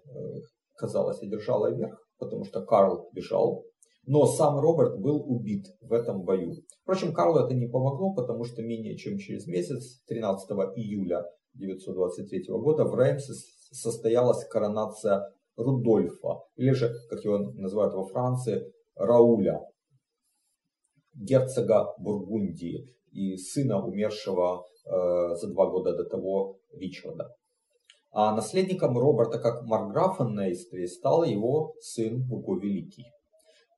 казалось, 0.76 1.22
одержала 1.22 1.74
верх, 1.74 1.98
потому 2.18 2.44
что 2.44 2.64
Карл 2.64 3.10
бежал, 3.12 3.64
но 4.06 4.24
сам 4.24 4.58
Роберт 4.60 5.00
был 5.00 5.20
убит 5.26 5.66
в 5.80 5.92
этом 5.92 6.22
бою. 6.22 6.54
Впрочем, 6.82 7.12
Карлу 7.12 7.40
это 7.40 7.54
не 7.54 7.66
помогло, 7.66 8.14
потому 8.14 8.44
что 8.44 8.62
менее 8.62 8.96
чем 8.96 9.18
через 9.18 9.46
месяц, 9.46 10.00
13 10.06 10.48
июля 10.76 11.24
923 11.58 12.44
года, 12.48 12.84
в 12.84 12.98
Реймсе 12.98 13.32
состоялась 13.72 14.46
коронация 14.48 15.32
Рудольфа, 15.56 16.42
или 16.56 16.72
же, 16.72 16.92
как 17.08 17.24
его 17.24 17.38
называют 17.38 17.94
во 17.94 18.04
Франции, 18.06 18.72
Рауля, 18.94 19.60
герцога 21.14 21.94
Бургундии 21.98 22.86
и 23.12 23.36
сына 23.36 23.84
умершего 23.84 24.66
э, 24.84 25.34
за 25.36 25.48
два 25.48 25.66
года 25.66 25.96
до 25.96 26.04
того 26.04 26.58
Ричарда. 26.72 27.34
А 28.12 28.34
наследником 28.34 28.98
Роберта 28.98 29.38
как 29.38 29.62
марграфа 29.64 30.24
Нействе 30.24 30.88
стал 30.88 31.24
его 31.24 31.74
сын 31.80 32.22
Буго 32.26 32.58
Великий. 32.58 33.06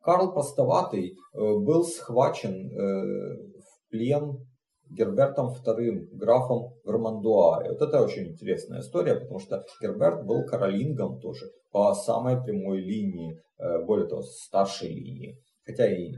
Карл 0.02 0.32
Простоватый 0.32 1.10
э, 1.10 1.38
был 1.38 1.84
схвачен 1.84 2.70
э, 2.70 3.60
в 3.60 3.90
плен 3.90 4.47
Гербертом 4.90 5.48
II, 5.48 6.08
графом 6.12 6.74
Вермандуа. 6.84 7.64
И 7.64 7.68
вот 7.68 7.82
это 7.82 8.02
очень 8.02 8.28
интересная 8.28 8.80
история, 8.80 9.14
потому 9.14 9.38
что 9.38 9.64
Герберт 9.80 10.24
был 10.26 10.44
каролингом 10.44 11.20
тоже 11.20 11.46
по 11.70 11.94
самой 11.94 12.42
прямой 12.42 12.80
линии, 12.80 13.40
э, 13.58 13.84
более 13.84 14.06
того, 14.06 14.22
старшей 14.22 14.88
линии. 14.88 15.38
Хотя 15.64 15.86
и 15.86 16.14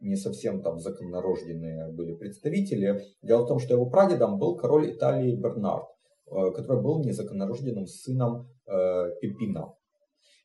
не 0.00 0.16
совсем 0.16 0.62
там 0.62 0.78
законнорожденные 0.78 1.92
были 1.92 2.14
представители. 2.14 3.02
Дело 3.22 3.44
в 3.44 3.48
том, 3.48 3.58
что 3.58 3.74
его 3.74 3.90
прадедом 3.90 4.38
был 4.38 4.56
король 4.56 4.92
Италии 4.92 5.36
Бернард, 5.36 5.84
э, 6.26 6.50
который 6.52 6.82
был 6.82 7.04
незаконнорожденным 7.04 7.86
сыном 7.86 8.48
э, 8.66 9.10
Пипина 9.20 9.74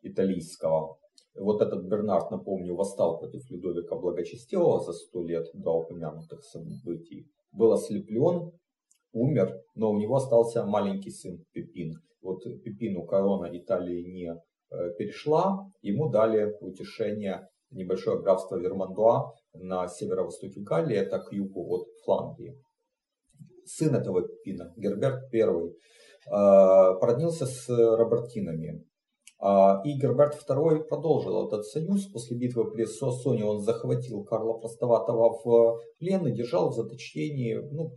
италийского. 0.02 0.98
Вот 1.38 1.62
этот 1.62 1.86
Бернард, 1.88 2.32
напомню, 2.32 2.76
восстал 2.76 3.20
против 3.20 3.50
Людовика 3.50 3.96
Благочестивого 3.96 4.80
за 4.82 4.94
сто 4.94 5.24
лет 5.24 5.48
до 5.54 5.72
упомянутых 5.72 6.44
событий 6.44 7.30
был 7.56 7.72
ослеплен, 7.74 8.52
умер, 9.12 9.62
но 9.76 9.92
у 9.92 9.98
него 9.98 10.16
остался 10.16 10.66
маленький 10.66 11.12
сын 11.12 11.44
Пипин. 11.54 11.94
Вот 12.22 12.44
Пипину 12.64 13.06
корона 13.06 13.50
Италии 13.52 14.04
не 14.04 14.32
э, 14.32 14.94
перешла, 14.98 15.70
ему 15.82 16.10
дали 16.10 16.54
утешение 16.60 17.48
небольшое 17.72 18.22
графство 18.22 18.58
Вермандуа 18.58 19.34
на 19.54 19.88
северо-востоке 19.88 20.62
Галлии, 20.62 20.98
это 20.98 21.20
к 21.20 21.32
югу 21.32 21.76
от 21.76 21.88
Фландрии. 22.04 22.60
Сын 23.66 23.96
этого 23.96 24.28
Пипина, 24.28 24.74
Герберт 24.76 25.34
I, 25.34 25.42
э, 25.42 27.00
породнился 27.00 27.46
с 27.46 27.70
Робертинами. 27.70 28.84
А, 29.38 29.82
и 29.84 29.94
Герберт 29.94 30.38
II 30.48 30.86
продолжил 30.86 31.48
этот 31.48 31.66
союз. 31.66 32.08
После 32.08 32.38
битвы 32.38 32.72
при 32.72 32.86
Соссоне 32.86 33.46
он 33.46 33.62
захватил 33.62 34.24
Карла 34.24 34.58
Простоватого 34.58 35.38
в 35.44 35.82
плен 36.00 36.28
и 36.28 36.36
держал 36.36 36.70
в 36.70 36.76
заточении, 36.76 37.56
ну, 37.56 37.92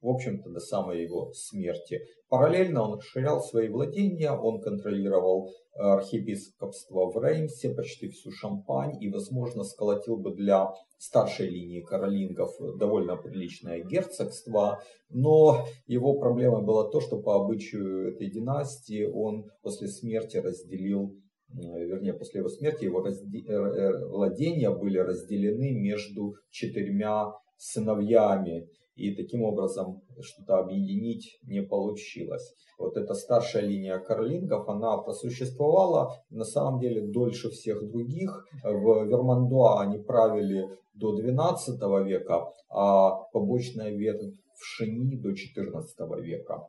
в 0.00 0.08
общем-то, 0.08 0.50
до 0.50 0.60
самой 0.60 1.02
его 1.02 1.32
смерти. 1.32 2.00
Параллельно 2.28 2.82
он 2.82 2.98
расширял 2.98 3.40
свои 3.40 3.68
владения, 3.68 4.32
он 4.32 4.60
контролировал 4.60 5.48
э, 5.48 5.80
архиепископство 5.80 7.10
в 7.10 7.22
Реймсе, 7.24 7.70
почти 7.70 8.08
всю 8.08 8.30
Шампань 8.32 9.02
и, 9.02 9.10
возможно, 9.10 9.64
сколотил 9.64 10.18
бы 10.18 10.34
для 10.34 10.74
старшей 10.98 11.48
линии 11.48 11.80
каролингов 11.80 12.50
довольно 12.78 13.16
приличное 13.16 13.82
герцогство. 13.82 14.82
Но 15.08 15.64
его 15.86 16.18
проблемой 16.18 16.62
было 16.62 16.90
то, 16.90 17.00
что 17.00 17.18
по 17.18 17.36
обычаю 17.36 18.14
этой 18.14 18.30
династии 18.30 19.04
он 19.04 19.50
после 19.62 19.88
смерти 19.88 20.36
разделил 20.36 21.16
вернее, 21.54 22.12
после 22.12 22.40
его 22.40 22.50
смерти 22.50 22.84
его 22.84 23.02
разде... 23.02 23.40
Э, 23.46 23.52
э, 23.52 24.06
владения 24.06 24.70
были 24.70 24.98
разделены 24.98 25.72
между 25.72 26.34
четырьмя 26.50 27.32
сыновьями 27.56 28.68
и 28.98 29.14
таким 29.14 29.42
образом 29.42 30.02
что-то 30.20 30.58
объединить 30.58 31.38
не 31.42 31.62
получилось. 31.62 32.54
Вот 32.78 32.96
эта 32.96 33.14
старшая 33.14 33.62
линия 33.62 33.98
карлингов, 33.98 34.68
она 34.68 34.96
просуществовала 34.98 36.14
на 36.30 36.44
самом 36.44 36.80
деле 36.80 37.06
дольше 37.06 37.48
всех 37.50 37.88
других. 37.88 38.46
В 38.62 39.04
Вермандуа 39.06 39.80
они 39.80 39.98
правили 39.98 40.68
до 40.94 41.16
12 41.16 41.80
века, 42.06 42.52
а 42.68 43.10
побочная 43.32 43.90
ветвь 43.90 44.34
в 44.54 44.64
Шени 44.64 45.16
до 45.16 45.34
14 45.34 45.96
века. 46.20 46.68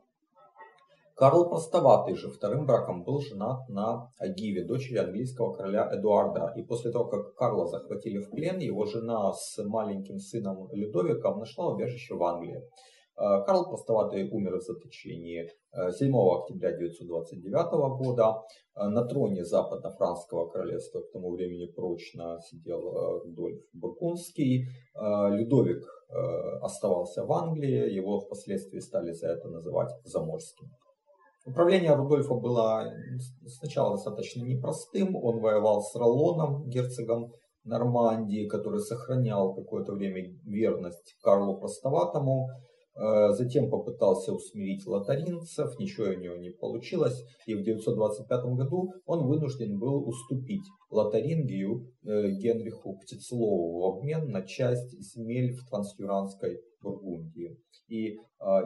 Карл 1.20 1.50
Простоватый 1.50 2.14
же 2.14 2.30
вторым 2.30 2.64
браком 2.64 3.04
был 3.04 3.20
женат 3.20 3.68
на 3.68 4.10
Агиве, 4.16 4.64
дочери 4.64 4.96
английского 4.96 5.52
короля 5.52 5.86
Эдуарда. 5.92 6.54
И 6.56 6.62
после 6.62 6.92
того, 6.92 7.08
как 7.08 7.34
Карла 7.34 7.66
захватили 7.66 8.16
в 8.20 8.30
плен, 8.30 8.58
его 8.58 8.86
жена 8.86 9.30
с 9.34 9.62
маленьким 9.62 10.18
сыном 10.18 10.70
Людовиком 10.72 11.38
нашла 11.38 11.74
убежище 11.74 12.14
в 12.14 12.22
Англии. 12.22 12.62
Э, 13.18 13.44
Карл 13.44 13.68
Простоватый 13.68 14.30
умер 14.30 14.56
в 14.56 14.62
заточении 14.62 15.50
7 15.74 16.08
э, 16.08 16.38
октября 16.38 16.70
1929 16.70 17.98
года. 17.98 18.40
Э, 18.74 18.88
на 18.88 19.04
троне 19.04 19.44
западно-франского 19.44 20.48
королевства 20.48 21.02
к 21.02 21.12
тому 21.12 21.32
времени 21.32 21.66
прочно 21.66 22.40
сидел 22.48 22.80
Рудольф 23.24 23.60
Бургундский. 23.74 24.68
Людовик 24.94 25.84
оставался 26.62 27.26
в 27.26 27.32
Англии, 27.32 27.92
его 27.92 28.20
впоследствии 28.20 28.78
стали 28.78 29.12
за 29.12 29.28
это 29.28 29.48
называть 29.48 29.90
Заморским. 30.04 30.70
Управление 31.46 31.94
Рудольфа 31.94 32.34
было 32.34 32.84
сначала 33.46 33.92
достаточно 33.92 34.44
непростым. 34.44 35.16
Он 35.16 35.40
воевал 35.40 35.82
с 35.82 35.94
Ролоном, 35.96 36.68
герцогом 36.68 37.32
Нормандии, 37.64 38.46
который 38.46 38.80
сохранял 38.80 39.54
какое-то 39.54 39.92
время 39.92 40.22
верность 40.44 41.16
Карлу 41.22 41.58
Простоватому. 41.58 42.48
Э, 42.96 43.32
затем 43.32 43.70
попытался 43.70 44.32
усмирить 44.32 44.86
лотаринцев, 44.86 45.78
ничего 45.78 46.08
у 46.08 46.18
него 46.18 46.36
не 46.36 46.50
получилось. 46.50 47.24
И 47.46 47.54
в 47.54 47.62
925 47.62 48.44
году 48.56 48.92
он 49.06 49.26
вынужден 49.26 49.78
был 49.78 50.06
уступить 50.08 50.64
Лотарингию 50.90 51.86
э, 52.04 52.30
Генриху 52.32 52.98
Птицелову 52.98 53.80
в 53.80 53.96
обмен 53.96 54.30
на 54.30 54.42
часть 54.42 54.90
земель 55.00 55.52
в 55.52 55.68
Трансюранской 55.68 56.60
Бургундии. 56.82 57.56
И 57.88 58.08
э, 58.08 58.16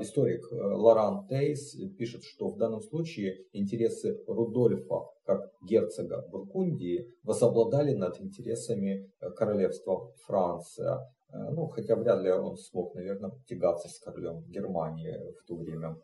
историк 0.00 0.42
Лоран 0.50 1.26
Тейс 1.28 1.76
пишет, 1.98 2.24
что 2.24 2.48
в 2.48 2.56
данном 2.56 2.80
случае 2.80 3.36
интересы 3.52 4.18
Рудольфа 4.26 5.10
как 5.26 5.50
герцога 5.62 6.26
Бургундии 6.30 7.06
возобладали 7.22 7.92
над 7.94 8.20
интересами 8.20 9.10
королевства 9.36 10.10
Франция. 10.26 11.00
Э, 11.34 11.50
ну, 11.50 11.66
хотя 11.68 11.96
вряд 11.96 12.22
ли 12.22 12.30
он 12.30 12.56
смог, 12.56 12.94
наверное, 12.94 13.32
тягаться 13.46 13.88
с 13.88 13.98
королем 13.98 14.44
Германии 14.48 15.16
в 15.42 15.46
то 15.46 15.56
время. 15.56 15.96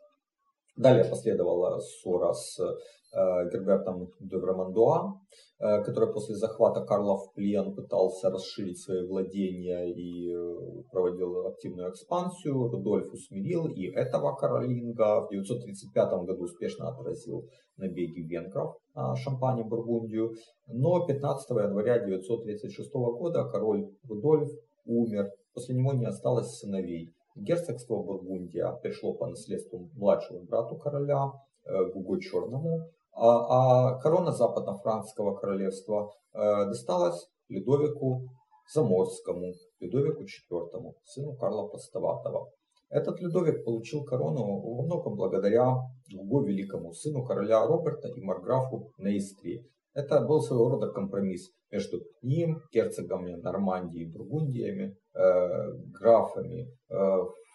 Далее 0.77 1.03
последовала 1.03 1.79
ссора 1.79 2.33
с 2.33 2.57
э, 2.59 3.49
Гербертом 3.51 4.07
де 4.19 4.37
Времандуа, 4.37 5.19
э, 5.59 5.83
который 5.83 6.13
после 6.13 6.35
захвата 6.35 6.85
Карла 6.85 7.17
в 7.17 7.33
плен 7.33 7.75
пытался 7.75 8.29
расширить 8.29 8.79
свои 8.79 9.05
владения 9.05 9.93
и 9.93 10.33
э, 10.33 10.83
проводил 10.91 11.47
активную 11.47 11.91
экспансию. 11.91 12.69
Рудольф 12.69 13.11
усмирил 13.13 13.67
и 13.67 13.91
этого 13.91 14.33
Каролинга. 14.35 15.25
В 15.25 15.29
935 15.29 16.25
году 16.25 16.43
успешно 16.43 16.89
отразил 16.89 17.49
набеги 17.77 18.21
венгров 18.21 18.77
на 18.95 19.15
Шампань 19.17 19.59
и 19.59 19.63
Бургундию. 19.63 20.35
Но 20.67 21.05
15 21.05 21.49
января 21.49 21.99
936 21.99 22.93
года 22.93 23.43
король 23.51 23.89
Рудольф 24.07 24.49
умер. 24.85 25.31
После 25.53 25.75
него 25.75 25.93
не 25.93 26.05
осталось 26.05 26.57
сыновей. 26.57 27.13
Герцогство 27.35 28.01
Бургундия 28.01 28.71
пришло 28.81 29.13
по 29.13 29.27
наследству 29.27 29.89
младшему 29.95 30.43
брату 30.43 30.75
короля 30.77 31.31
э, 31.65 31.85
Гуго 31.93 32.19
Черному, 32.19 32.89
а, 33.13 33.93
а 33.93 33.99
корона 33.99 34.31
западно-францского 34.31 35.35
королевства 35.35 36.11
э, 36.33 36.65
досталась 36.65 37.27
Людовику 37.47 38.29
Заморскому, 38.73 39.53
Людовику 39.79 40.23
IV, 40.23 40.93
сыну 41.05 41.35
Карла 41.35 41.67
Простоватого. 41.67 42.49
Этот 42.89 43.21
Людовик 43.21 43.63
получил 43.63 44.03
корону 44.03 44.43
во 44.43 44.83
многом 44.83 45.15
благодаря 45.15 45.77
Гуго 46.13 46.45
Великому, 46.45 46.93
сыну 46.93 47.25
короля 47.25 47.65
Роберта 47.65 48.09
и 48.09 48.21
марграфу 48.21 48.91
Нейстри. 48.97 49.65
Это 49.93 50.21
был 50.21 50.41
своего 50.41 50.69
рода 50.69 50.91
компромисс 50.91 51.51
между 51.69 52.01
ним, 52.21 52.61
герцогами 52.71 53.35
Нормандии 53.35 54.03
и 54.03 54.11
Бургундиями, 54.11 54.95
э, 55.13 55.71
графами 55.99 56.67
э, 56.89 56.95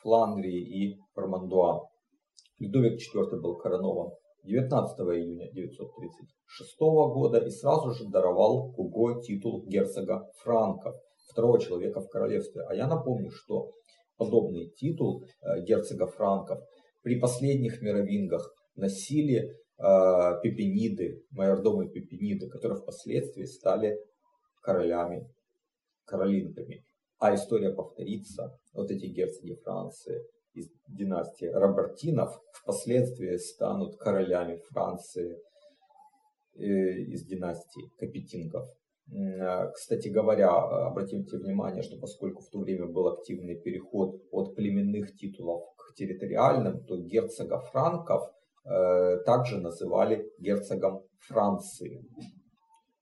Фландрии 0.02 0.60
и 0.60 0.98
Романдуа. 1.14 1.88
Людовик 2.58 2.98
IV 3.00 3.40
был 3.40 3.56
коронован 3.56 4.12
19 4.44 4.98
июня 5.16 5.50
936 5.52 6.78
года 6.78 7.38
и 7.38 7.50
сразу 7.50 7.92
же 7.92 8.08
даровал 8.08 8.70
Гуго 8.70 9.20
титул 9.20 9.64
герцога 9.66 10.26
Франков, 10.42 10.94
второго 11.30 11.58
человека 11.58 12.00
в 12.00 12.08
королевстве. 12.08 12.62
А 12.68 12.74
я 12.74 12.86
напомню, 12.86 13.30
что 13.30 13.72
подобный 14.16 14.70
титул 14.76 15.24
э, 15.24 15.62
герцога 15.62 16.06
Франков 16.06 16.58
при 17.02 17.18
последних 17.18 17.82
мировингах 17.82 18.52
носили 18.76 19.56
пепениды, 19.78 21.22
майордомы 21.30 21.88
пепениды, 21.88 22.48
которые 22.48 22.80
впоследствии 22.80 23.44
стали 23.44 23.98
королями, 24.62 25.28
королинками. 26.06 26.84
А 27.18 27.34
история 27.34 27.72
повторится. 27.72 28.58
Вот 28.72 28.90
эти 28.90 29.06
герцоги 29.06 29.54
Франции 29.64 30.22
из 30.56 30.68
династии 30.88 31.46
Робертинов 31.46 32.40
впоследствии 32.52 33.36
станут 33.36 33.96
королями 33.96 34.56
Франции 34.70 35.38
э, 36.54 36.62
из 36.62 37.24
династии 37.26 37.90
Капетингов. 37.98 38.66
Э, 39.12 39.70
кстати 39.72 40.08
говоря, 40.08 40.50
обратите 40.50 41.36
внимание, 41.36 41.82
что 41.82 41.98
поскольку 41.98 42.42
в 42.42 42.50
то 42.50 42.58
время 42.60 42.86
был 42.86 43.08
активный 43.08 43.60
переход 43.60 44.20
от 44.30 44.54
племенных 44.56 45.14
титулов 45.16 45.62
к 45.76 45.94
территориальным, 45.94 46.84
то 46.84 46.98
герцога 46.98 47.60
франков 47.60 48.22
э, 48.22 48.35
также 49.24 49.58
называли 49.58 50.28
герцогом 50.38 51.02
Франции. 51.20 52.04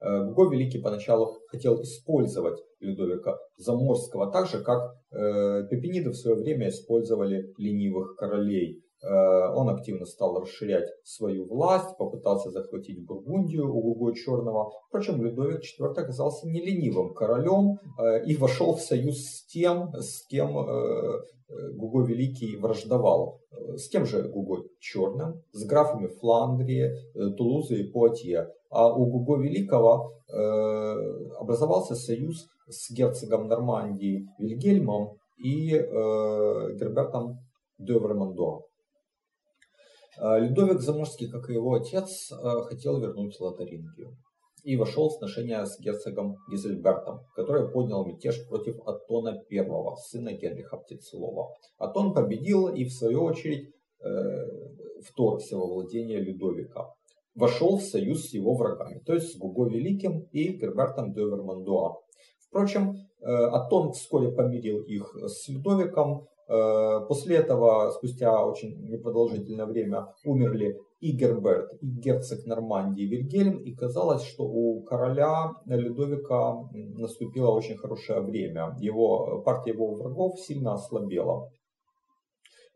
Гуго 0.00 0.50
Великий 0.50 0.82
поначалу 0.82 1.38
хотел 1.48 1.80
использовать 1.80 2.60
Людовика 2.80 3.38
Заморского, 3.56 4.30
так 4.30 4.46
же 4.46 4.62
как 4.62 4.94
э, 5.10 5.66
пепениды 5.68 6.10
в 6.10 6.14
свое 6.14 6.36
время 6.36 6.68
использовали 6.68 7.52
ленивых 7.56 8.16
королей. 8.16 8.83
Э, 9.04 9.52
он 9.54 9.68
активно 9.68 10.06
стал 10.06 10.40
расширять 10.40 10.88
свою 11.02 11.46
власть, 11.46 11.96
попытался 11.98 12.50
захватить 12.50 13.04
Бургундию 13.04 13.70
у 13.70 13.80
Гуго 13.82 14.14
Черного. 14.14 14.72
Впрочем, 14.88 15.22
Людовик 15.22 15.60
IV 15.60 15.90
оказался 15.90 16.48
не 16.48 16.60
ленивым 16.60 17.12
королем 17.12 17.78
э, 17.98 18.24
и 18.24 18.36
вошел 18.36 18.74
в 18.74 18.80
союз 18.80 19.18
с 19.18 19.46
тем, 19.46 19.92
с 19.94 20.26
кем 20.26 20.56
э, 20.58 21.20
Гуго 21.74 22.02
Великий 22.04 22.56
враждовал. 22.56 23.40
С 23.76 23.88
тем 23.88 24.06
же 24.06 24.22
Гуго 24.22 24.64
Черным, 24.80 25.42
с 25.52 25.64
графами 25.64 26.06
Фландрии, 26.06 26.90
Тулузы 27.36 27.80
и 27.80 27.90
Пуатье. 27.90 28.48
А 28.70 28.92
у 28.92 29.06
Гуго 29.06 29.36
Великого 29.36 30.12
образовался 31.38 31.94
союз 31.94 32.48
с 32.66 32.90
герцогом 32.90 33.46
Нормандии 33.46 34.26
Вильгельмом 34.38 35.18
и 35.38 35.68
Гербертом 35.68 37.38
де 37.78 37.92
Вермандо. 37.92 38.48
А, 38.48 38.63
Людовик 40.18 40.80
Заморский, 40.80 41.28
как 41.28 41.50
и 41.50 41.54
его 41.54 41.74
отец, 41.74 42.30
а, 42.32 42.62
хотел 42.64 43.00
вернуть 43.00 43.38
Лотарингию 43.40 44.16
и 44.64 44.76
вошел 44.76 45.10
в 45.10 45.12
сношение 45.12 45.64
с 45.66 45.78
герцогом 45.78 46.36
Гизельбертом, 46.50 47.20
который 47.36 47.70
поднял 47.70 48.04
мятеж 48.06 48.48
против 48.48 48.80
Атона 48.86 49.42
I, 49.50 49.96
сына 50.08 50.32
Генриха 50.32 50.78
Птицелова. 50.78 51.54
Атон 51.78 52.14
победил 52.14 52.68
и, 52.68 52.84
в 52.84 52.92
свою 52.92 53.24
очередь, 53.24 53.74
э, 54.02 54.08
вторгся 55.06 55.58
во 55.58 55.66
владение 55.66 56.18
Людовика. 56.18 56.94
Вошел 57.34 57.76
в 57.76 57.82
союз 57.82 58.28
с 58.28 58.32
его 58.32 58.54
врагами, 58.54 59.00
то 59.04 59.12
есть 59.12 59.32
с 59.32 59.36
Гуго 59.36 59.68
Великим 59.68 60.20
и 60.32 60.56
Гербертом 60.56 61.12
де 61.12 61.20
Вермандуа. 61.20 61.96
Впрочем, 62.48 62.94
э, 63.20 63.26
Атон 63.26 63.92
вскоре 63.92 64.32
помирил 64.32 64.80
их 64.80 65.14
с 65.26 65.46
Людовиком, 65.48 66.26
после 66.46 67.36
этого, 67.36 67.90
спустя 67.90 68.44
очень 68.44 68.88
непродолжительное 68.88 69.66
время, 69.66 70.14
умерли 70.24 70.78
и 71.04 71.12
Герберт, 71.12 71.74
и 71.82 71.86
герцог 71.86 72.46
Нормандии 72.46 73.02
Вильгельм, 73.02 73.58
и 73.58 73.74
казалось, 73.74 74.22
что 74.22 74.44
у 74.44 74.82
короля 74.84 75.52
Людовика 75.66 76.54
наступило 76.72 77.50
очень 77.50 77.76
хорошее 77.76 78.22
время. 78.22 78.74
Его, 78.80 79.42
партия 79.44 79.72
его 79.72 79.94
врагов 79.94 80.40
сильно 80.40 80.72
ослабела. 80.72 81.50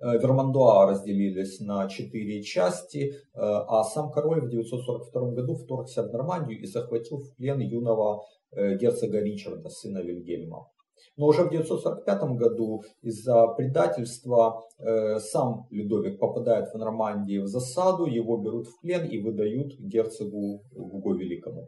Э, 0.01 0.19
Вермандуа 0.19 0.91
разделились 0.91 1.61
на 1.61 1.89
четыре 1.89 2.43
части, 2.43 3.13
э, 3.13 3.13
а 3.35 3.83
сам 3.85 4.11
король 4.11 4.43
в 4.43 4.51
942 4.51 5.31
году 5.31 5.55
вторгся 5.55 6.03
в 6.03 6.13
Нормандию 6.13 6.61
и 6.61 6.67
захватил 6.67 7.19
в 7.19 7.35
плен 7.37 7.61
юного 7.61 8.23
герцога 8.53 9.21
Ричарда, 9.21 9.69
сына 9.69 9.99
Вильгельма. 9.99 10.67
Но 11.19 11.27
уже 11.27 11.43
в 11.43 11.51
945 11.51 12.23
году 12.37 12.85
из-за 13.03 13.49
предательства 13.49 14.63
э, 14.79 15.19
сам 15.19 15.67
Людовик 15.71 16.21
попадает 16.21 16.73
в 16.73 16.79
Нормандии 16.79 17.39
в 17.39 17.49
засаду, 17.49 18.07
его 18.07 18.37
берут 18.37 18.69
в 18.69 18.81
плен 18.81 19.05
и 19.05 19.19
выдают 19.19 19.79
герцогу 19.81 20.63
Гуго 20.71 21.15
Великому. 21.15 21.67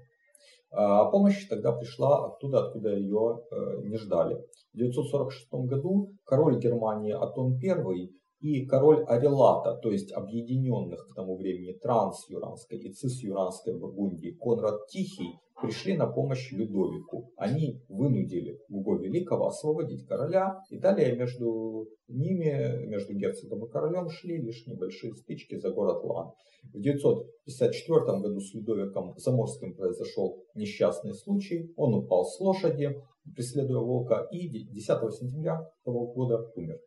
А 0.71 1.07
помощь 1.11 1.49
тогда 1.49 1.73
пришла 1.73 2.27
оттуда, 2.27 2.67
откуда 2.67 2.97
ее 2.97 3.41
э, 3.51 3.83
не 3.83 3.97
ждали. 3.97 4.37
В 4.73 4.79
946 4.79 5.49
году 5.67 6.13
король 6.25 6.61
Германии 6.61 7.13
Атон 7.13 7.59
I 7.61 8.09
и 8.39 8.65
король 8.67 9.05
Арелата, 9.05 9.75
то 9.83 9.91
есть 9.91 10.13
объединенных 10.13 11.09
к 11.11 11.15
тому 11.17 11.37
времени 11.37 11.73
Транс-Юранской 11.73 12.79
и 12.79 12.93
Цис-Юранской 12.93 13.77
Бургундии 13.77 14.39
Конрад 14.41 14.87
Тихий 14.87 15.41
пришли 15.61 15.97
на 15.97 16.07
помощь 16.07 16.53
Людовику. 16.53 17.31
Они 17.37 17.83
вынудили 17.89 18.59
Гуго 18.69 18.99
Великого 18.99 19.47
освободить 19.49 20.07
короля, 20.07 20.61
и 20.71 20.79
далее 20.79 21.17
между 21.17 21.87
ними, 22.09 22.87
между 22.87 23.15
герцогом 23.15 23.65
и 23.65 23.71
королем, 23.71 24.09
шли 24.09 24.39
лишь 24.39 24.67
небольшие 24.67 25.15
стычки 25.15 25.59
за 25.59 25.71
город 25.71 26.03
Лан. 26.05 26.33
В 26.73 26.81
954 26.81 28.21
году 28.21 28.41
с 28.41 28.55
Людовиком 28.55 29.15
Заморским 29.17 29.75
произошел 29.75 30.43
несчастный 30.55 31.15
случай. 31.15 31.73
Он 31.77 31.95
упал 31.95 32.25
с 32.25 32.39
лошади, 32.41 32.95
преследуя 33.35 33.81
волка, 33.81 34.27
и 34.31 34.49
10 34.49 35.15
сентября 35.15 35.61
того 35.85 36.13
года 36.13 36.51
умер. 36.55 36.79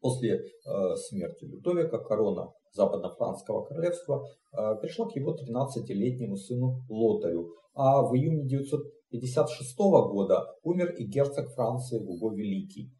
После 0.00 0.34
э, 0.34 0.96
смерти 0.96 1.44
Людовика 1.44 1.98
корона 1.98 2.52
Западно-Франского 2.72 3.64
королевства 3.64 4.24
э, 4.52 4.56
перешла 4.82 5.08
к 5.08 5.14
его 5.14 5.32
13-летнему 5.32 6.36
сыну 6.36 6.82
Лотарю, 6.88 7.54
а 7.74 8.02
в 8.02 8.14
июне 8.14 8.46
956 8.46 9.76
года 9.78 10.46
умер 10.62 10.94
и 10.98 11.04
герцог 11.04 11.48
Франции 11.54 11.98
Гуго 11.98 12.34
Великий, 12.34 12.92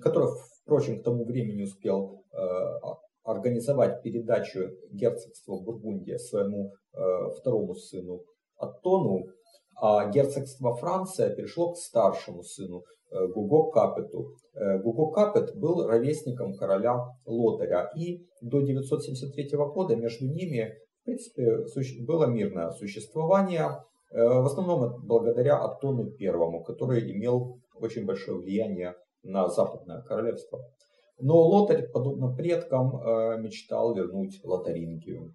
который, 0.00 0.28
впрочем, 0.62 1.00
к 1.00 1.04
тому 1.04 1.24
времени 1.24 1.62
успел 1.62 2.24
э, 2.32 2.38
организовать 3.24 4.02
передачу 4.02 4.70
герцогства 4.90 5.60
Бургундия 5.60 6.18
своему 6.18 6.72
э, 6.92 6.98
второму 7.38 7.74
сыну 7.74 8.24
Аттону, 8.56 9.26
а 9.80 10.10
герцогство 10.10 10.74
Франция 10.76 11.34
перешло 11.34 11.72
к 11.72 11.78
старшему 11.78 12.42
сыну 12.42 12.82
Э, 13.10 13.26
Гуго 13.26 13.70
Капету. 13.70 14.36
Гуго 14.54 15.10
Капет 15.12 15.56
был 15.56 15.86
ровесником 15.86 16.54
короля 16.54 16.96
Лотаря, 17.24 17.90
и 17.96 18.26
до 18.40 18.60
973 18.60 19.50
года 19.52 19.96
между 19.96 20.26
ними, 20.26 20.74
в 21.02 21.04
принципе, 21.04 21.64
было 22.04 22.26
мирное 22.26 22.70
существование, 22.70 23.68
в 24.10 24.46
основном 24.46 25.06
благодаря 25.06 25.58
Аттону 25.58 26.10
Первому, 26.10 26.62
который 26.64 27.12
имел 27.12 27.60
очень 27.74 28.04
большое 28.04 28.38
влияние 28.38 28.94
на 29.22 29.48
Западное 29.48 30.02
королевство. 30.02 30.60
Но 31.18 31.40
Лотарь, 31.40 31.88
подобно 31.90 32.34
предкам, 32.34 32.90
мечтал 33.42 33.94
вернуть 33.94 34.40
Лотарингию. 34.42 35.34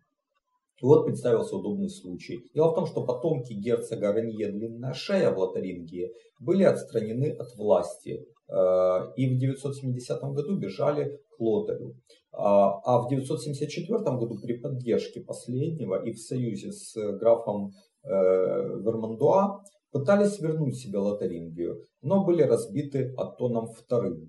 И 0.82 0.86
вот 0.86 1.06
представился 1.06 1.56
удобный 1.56 1.90
случай. 1.90 2.50
Дело 2.54 2.72
в 2.72 2.76
том, 2.76 2.86
что 2.86 3.06
потомки 3.06 3.54
герцога 3.54 4.12
Ранье 4.12 4.52
Длинная 4.52 4.94
Шея 4.94 5.32
в 5.32 5.38
Лотарингии 5.38 6.12
были 6.40 6.64
отстранены 6.64 7.32
от 7.32 7.56
власти 7.56 8.26
э, 8.50 9.14
и 9.16 9.36
в 9.36 9.40
970 9.40 10.22
году 10.22 10.58
бежали 10.58 11.18
к 11.30 11.40
Лотарю. 11.40 11.96
А, 12.34 12.80
а 12.84 13.02
в 13.02 13.10
974 13.10 14.00
году 14.18 14.38
при 14.42 14.58
поддержке 14.58 15.22
последнего 15.22 16.04
и 16.04 16.12
в 16.12 16.20
союзе 16.20 16.74
с 16.74 16.94
графом 17.18 17.68
э, 17.68 17.72
Вермандуа 18.06 19.64
пытались 19.96 20.40
вернуть 20.40 20.78
себе 20.78 20.98
Лотарингию, 20.98 21.82
но 22.02 22.26
были 22.26 22.44
разбиты 22.44 23.14
Аттоном 23.16 23.68
II. 23.90 24.28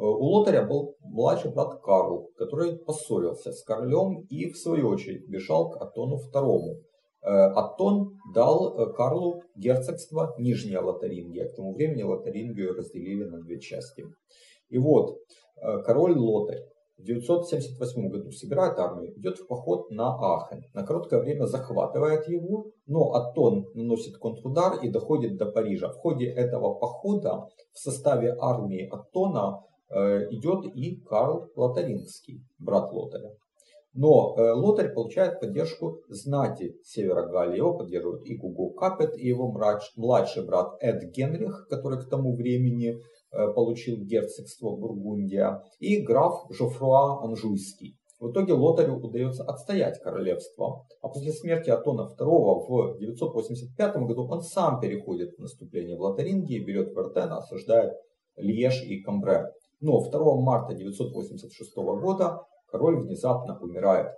Э, 0.00 0.02
у 0.02 0.24
Лотаря 0.24 0.62
был 0.66 0.96
младший 1.00 1.52
брат 1.52 1.80
Карл, 1.82 2.30
который 2.36 2.76
поссорился 2.76 3.52
с 3.52 3.62
королем 3.62 4.26
и 4.28 4.50
в 4.50 4.58
свою 4.58 4.88
очередь 4.88 5.26
бежал 5.26 5.70
к 5.70 5.80
Атону 5.80 6.18
II. 6.34 6.82
Э, 7.22 7.28
Атон 7.28 8.18
дал 8.34 8.78
э, 8.78 8.92
Карлу 8.92 9.42
герцогство 9.56 10.34
Нижняя 10.38 10.82
Лотарингия. 10.82 11.48
К 11.48 11.56
тому 11.56 11.74
времени 11.74 12.02
Лотарингию 12.02 12.74
разделили 12.74 13.24
на 13.24 13.40
две 13.40 13.58
части. 13.58 14.04
И 14.68 14.78
вот, 14.78 15.16
э, 15.62 15.82
король 15.82 16.16
Лотарь 16.16 16.60
в 17.00 17.04
978 17.04 18.08
году 18.08 18.30
собирает 18.30 18.78
армию, 18.78 19.18
идет 19.18 19.38
в 19.38 19.46
поход 19.46 19.90
на 19.90 20.16
Ахен. 20.36 20.62
На 20.74 20.84
короткое 20.84 21.20
время 21.20 21.46
захватывает 21.46 22.28
его, 22.28 22.66
но 22.86 23.12
Атон 23.12 23.66
наносит 23.74 24.18
контрудар 24.18 24.78
и 24.82 24.90
доходит 24.90 25.36
до 25.36 25.46
Парижа. 25.46 25.88
В 25.88 25.96
ходе 25.96 26.26
этого 26.26 26.74
похода 26.74 27.46
в 27.72 27.78
составе 27.78 28.36
армии 28.38 28.88
Аттона 28.88 29.60
э, 29.90 30.28
идет 30.30 30.66
и 30.74 31.00
Карл 31.00 31.48
Лотарингский, 31.56 32.44
брат 32.58 32.92
Лотаря. 32.92 33.30
Но 33.92 34.36
э, 34.36 34.52
Лотарь 34.52 34.92
получает 34.92 35.40
поддержку 35.40 36.02
знати 36.08 36.76
севера 36.84 37.26
Галлии. 37.26 37.56
Его 37.56 37.76
поддерживают 37.76 38.24
и 38.24 38.36
Гуго 38.36 38.74
Капет, 38.74 39.16
и 39.16 39.26
его 39.26 39.52
младший 39.96 40.46
брат 40.46 40.76
Эд 40.80 41.02
Генрих, 41.10 41.66
который 41.68 41.98
к 41.98 42.08
тому 42.08 42.36
времени 42.36 43.00
получил 43.30 43.96
герцогство 43.98 44.76
Бургундия, 44.76 45.62
и 45.78 46.00
граф 46.02 46.46
Жофруа 46.50 47.22
Анжуйский. 47.24 47.96
В 48.20 48.30
итоге 48.32 48.52
Лотарю 48.52 48.96
удается 48.96 49.44
отстоять 49.44 49.98
королевство, 50.02 50.84
а 51.00 51.08
после 51.08 51.32
смерти 51.32 51.70
Атона 51.70 52.02
II 52.18 52.66
в 52.68 52.98
985 52.98 53.96
году 53.96 54.28
он 54.28 54.42
сам 54.42 54.78
переходит 54.78 55.34
в 55.36 55.40
наступление 55.40 55.96
в 55.96 56.02
Лотарингии, 56.02 56.62
берет 56.62 56.94
Вертен, 56.94 57.32
осаждает 57.32 57.94
Льеж 58.36 58.82
и 58.84 59.00
Камбре. 59.00 59.46
Но 59.80 60.02
2 60.02 60.40
марта 60.42 60.74
986 60.74 61.74
года 61.76 62.42
король 62.66 63.00
внезапно 63.00 63.58
умирает. 63.58 64.08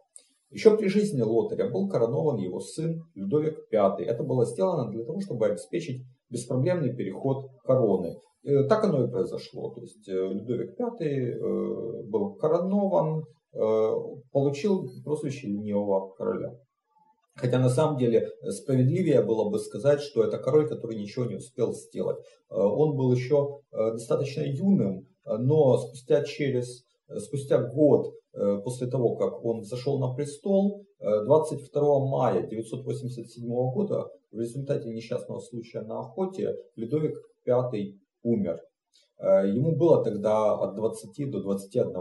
Еще 0.51 0.77
при 0.77 0.89
жизни 0.89 1.23
Лотаря 1.23 1.71
был 1.71 1.89
коронован 1.89 2.39
его 2.39 2.59
сын 2.59 3.05
Людовик 3.15 3.57
V. 3.71 4.03
Это 4.03 4.25
было 4.25 4.45
сделано 4.45 4.91
для 4.91 5.05
того, 5.05 5.21
чтобы 5.21 5.47
обеспечить 5.47 6.03
беспроблемный 6.29 6.95
переход 6.95 7.51
короны. 7.65 8.17
И 8.43 8.69
так 8.69 8.85
оно 8.85 9.05
и 9.05 9.11
произошло. 9.11 9.71
То 9.71 9.83
есть 9.83 10.09
э, 10.09 10.13
Людовик 10.13 10.79
V 10.79 11.05
э, 11.05 12.03
был 12.05 12.35
коронован, 12.35 13.25
э, 13.53 13.93
получил 14.33 14.89
прозвище 15.05 15.49
ленивого 15.49 16.13
короля. 16.15 16.57
Хотя 17.35 17.59
на 17.59 17.71
самом 17.71 17.97
деле 17.99 18.29
справедливее 18.49 19.23
было 19.23 19.49
бы 19.49 19.59
сказать, 19.59 20.01
что 20.03 20.23
это 20.23 20.39
король, 20.39 20.69
который 20.69 20.97
ничего 20.97 21.25
не 21.25 21.37
успел 21.37 21.73
сделать. 21.73 22.19
Он 22.51 22.95
был 22.95 23.11
еще 23.11 23.61
достаточно 23.71 24.43
юным, 24.43 25.07
но 25.25 25.79
спустя 25.79 26.25
через 26.25 26.85
спустя 27.09 27.57
год 27.57 28.13
Э, 28.35 28.59
после 28.65 28.87
того, 28.87 29.17
как 29.17 29.45
он 29.45 29.63
зашел 29.63 29.99
на 29.99 30.15
престол, 30.15 30.87
22 31.01 31.83
э, 31.83 32.09
мая 32.09 32.47
987 32.47 33.47
года 33.47 34.09
в 34.31 34.41
результате 34.41 34.89
несчастного 34.89 35.41
случая 35.41 35.83
на 35.83 36.01
охоте 36.01 36.57
Людовик 36.77 37.15
V 37.47 37.95
умер. 38.23 38.61
Э, 39.19 39.49
ему 39.49 39.77
было 39.77 40.03
тогда 40.05 40.55
от 40.55 40.75
20 40.75 41.31
до 41.31 41.43
21 41.43 41.93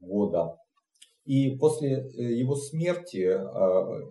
года. 0.00 0.56
И 1.24 1.56
после 1.56 2.06
его 2.14 2.54
смерти 2.54 3.36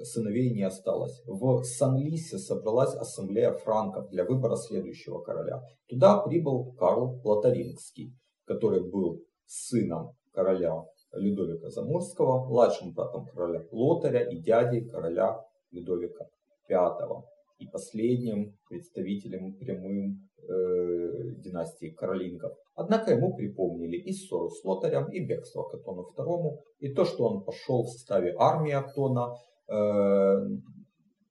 сыновей 0.03 0.53
не 0.53 0.63
осталось. 0.63 1.21
В 1.25 1.63
Сан-Лисе 1.63 2.37
собралась 2.37 2.93
ассамблея 2.93 3.53
франков 3.53 4.09
для 4.09 4.25
выбора 4.25 4.57
следующего 4.57 5.21
короля. 5.21 5.61
Туда 5.87 6.17
прибыл 6.17 6.73
Карл 6.73 7.21
Лотарингский, 7.23 8.13
который 8.43 8.83
был 8.83 9.21
сыном 9.45 10.11
короля 10.33 10.83
Людовика 11.13 11.69
Заморского, 11.69 12.45
младшим 12.45 12.91
братом 12.93 13.25
короля 13.27 13.65
Лотаря 13.71 14.29
и 14.29 14.37
дядей 14.37 14.87
короля 14.89 15.39
Людовика 15.71 16.25
V 16.69 17.23
и 17.59 17.67
последним 17.67 18.57
представителем 18.67 19.53
прямым 19.53 20.11
э, 20.11 20.24
династии 21.55 21.91
Каролингов. 21.91 22.53
Однако 22.75 23.11
ему 23.11 23.35
припомнили 23.35 23.97
и 23.97 24.11
ссору 24.11 24.49
с 24.49 24.63
Лотарем, 24.63 25.09
и 25.11 25.25
бегство 25.25 25.63
к 25.63 25.73
Атону 25.73 26.11
II, 26.17 26.57
и 26.79 26.93
то, 26.93 27.05
что 27.05 27.25
он 27.25 27.43
пошел 27.43 27.83
в 27.83 27.89
составе 27.89 28.35
армии 28.37 28.73
Атона 28.73 29.33
э, 29.67 30.35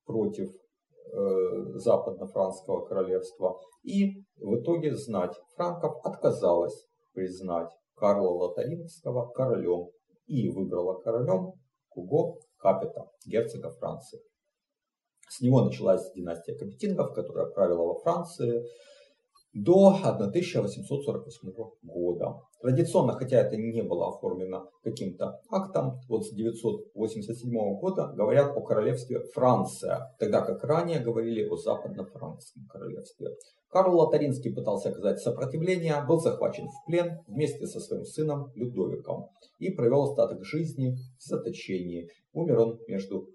против 0.06 0.48
э, 0.48 1.78
западно-франского 1.78 2.86
королевства. 2.86 3.58
И 3.82 4.24
в 4.36 4.60
итоге 4.60 4.96
знать 4.96 5.34
франков 5.56 5.96
отказалась 6.04 6.86
признать 7.12 7.70
Карла 7.94 8.30
Лотарингского 8.30 9.30
королем 9.30 9.90
и 10.26 10.48
выбрала 10.48 11.00
королем 11.00 11.52
Куго 11.90 12.38
Капета, 12.58 13.10
герцога 13.26 13.70
Франции. 13.70 14.20
С 15.28 15.40
него 15.40 15.62
началась 15.62 16.12
династия 16.12 16.56
Капетингов, 16.56 17.14
которая 17.14 17.46
правила 17.46 17.84
во 17.84 17.94
Франции 18.00 18.64
до 19.54 19.94
1848 20.02 21.52
года. 21.82 22.40
Традиционно, 22.60 23.12
хотя 23.12 23.38
это 23.38 23.56
не 23.56 23.82
было 23.82 24.08
оформлено 24.08 24.68
каким-то 24.82 25.40
актом, 25.50 26.00
вот 26.08 26.26
с 26.26 26.34
987 26.34 27.78
года 27.78 28.12
говорят 28.16 28.56
о 28.56 28.60
королевстве 28.62 29.20
Франция, 29.32 30.14
тогда 30.18 30.40
как 30.40 30.64
ранее 30.64 30.98
говорили 30.98 31.46
о 31.48 31.56
западно-франкском 31.56 32.66
королевстве. 32.66 33.28
Карл 33.70 33.96
Лотаринский 33.96 34.54
пытался 34.54 34.90
оказать 34.90 35.20
сопротивление, 35.20 36.04
был 36.06 36.18
захвачен 36.18 36.68
в 36.68 36.86
плен 36.86 37.18
вместе 37.26 37.66
со 37.66 37.80
своим 37.80 38.04
сыном 38.04 38.50
Людовиком 38.54 39.28
и 39.58 39.70
провел 39.70 40.04
остаток 40.04 40.44
жизни 40.44 40.96
в 41.18 41.22
заточении. 41.22 42.08
Умер 42.32 42.58
он 42.58 42.78
между, 42.88 43.28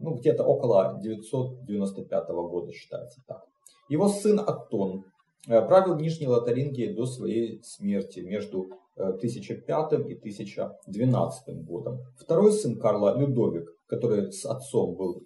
ну, 0.00 0.14
где-то 0.14 0.44
около 0.44 0.98
995 1.00 2.28
года 2.28 2.72
считается 2.72 3.20
так. 3.26 3.42
Его 3.88 4.08
сын 4.08 4.38
Аттон 4.40 5.04
правил 5.46 5.96
Нижней 5.96 6.26
Лотарингией 6.26 6.94
до 6.94 7.06
своей 7.06 7.62
смерти 7.62 8.20
между 8.20 8.68
1005 8.98 9.92
э, 9.92 9.96
и 10.08 10.18
1012 10.18 11.64
годом. 11.64 11.98
Второй 12.18 12.52
сын 12.52 12.78
Карла 12.78 13.16
Людовик, 13.18 13.68
который 13.86 14.32
с 14.32 14.44
отцом 14.44 14.96
был 14.96 15.22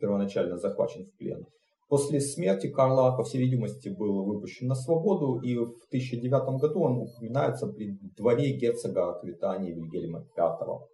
первоначально 0.00 0.58
захвачен 0.58 1.06
в 1.06 1.16
плен, 1.16 1.46
после 1.88 2.20
смерти 2.20 2.68
Карла, 2.68 3.16
по 3.16 3.22
всей 3.22 3.38
видимости, 3.38 3.88
был 3.88 4.24
выпущен 4.24 4.66
на 4.66 4.74
свободу, 4.74 5.40
и 5.40 5.56
в 5.56 5.86
1009 5.88 6.60
году 6.60 6.80
он 6.80 6.98
упоминается 7.02 7.66
при 7.68 7.98
дворе 8.16 8.56
герцога 8.56 9.10
Аквитании 9.10 9.72
Вильгельма 9.72 10.26
V. 10.36 10.88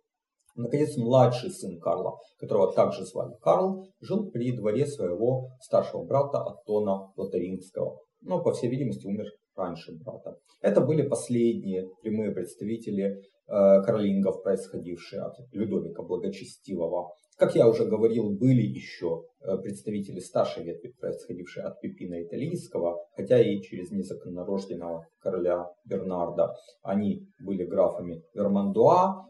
Наконец, 0.56 0.96
младший 0.96 1.50
сын 1.50 1.78
Карла, 1.78 2.18
которого 2.38 2.72
также 2.72 3.04
звали 3.06 3.32
Карл, 3.40 3.86
жил 4.00 4.28
при 4.30 4.50
дворе 4.56 4.86
своего 4.86 5.50
старшего 5.60 6.04
брата 6.04 6.42
Аттона 6.42 7.12
Лотарингского 7.16 8.00
но, 8.20 8.42
по 8.42 8.52
всей 8.52 8.70
видимости, 8.70 9.06
умер 9.06 9.26
раньше 9.56 9.92
брата. 9.92 10.36
Это 10.60 10.80
были 10.80 11.02
последние 11.02 11.88
прямые 12.02 12.32
представители 12.32 13.04
э, 13.04 13.82
каролингов, 13.82 14.42
происходившие 14.42 15.22
от 15.22 15.34
Людовика 15.52 16.02
Благочестивого. 16.02 17.10
Как 17.36 17.54
я 17.54 17.68
уже 17.68 17.84
говорил, 17.84 18.30
были 18.30 18.62
еще 18.62 19.22
э, 19.40 19.56
представители 19.58 20.18
старшей 20.18 20.64
ветви, 20.64 20.94
происходившие 21.00 21.64
от 21.64 21.80
Пипина 21.80 22.22
Италийского, 22.22 22.98
хотя 23.16 23.38
и 23.40 23.60
через 23.60 23.90
незаконнорожденного 23.90 25.06
короля 25.20 25.66
Бернарда. 25.84 26.54
Они 26.82 27.28
были 27.38 27.64
графами 27.64 28.22
Вермандуа, 28.34 29.27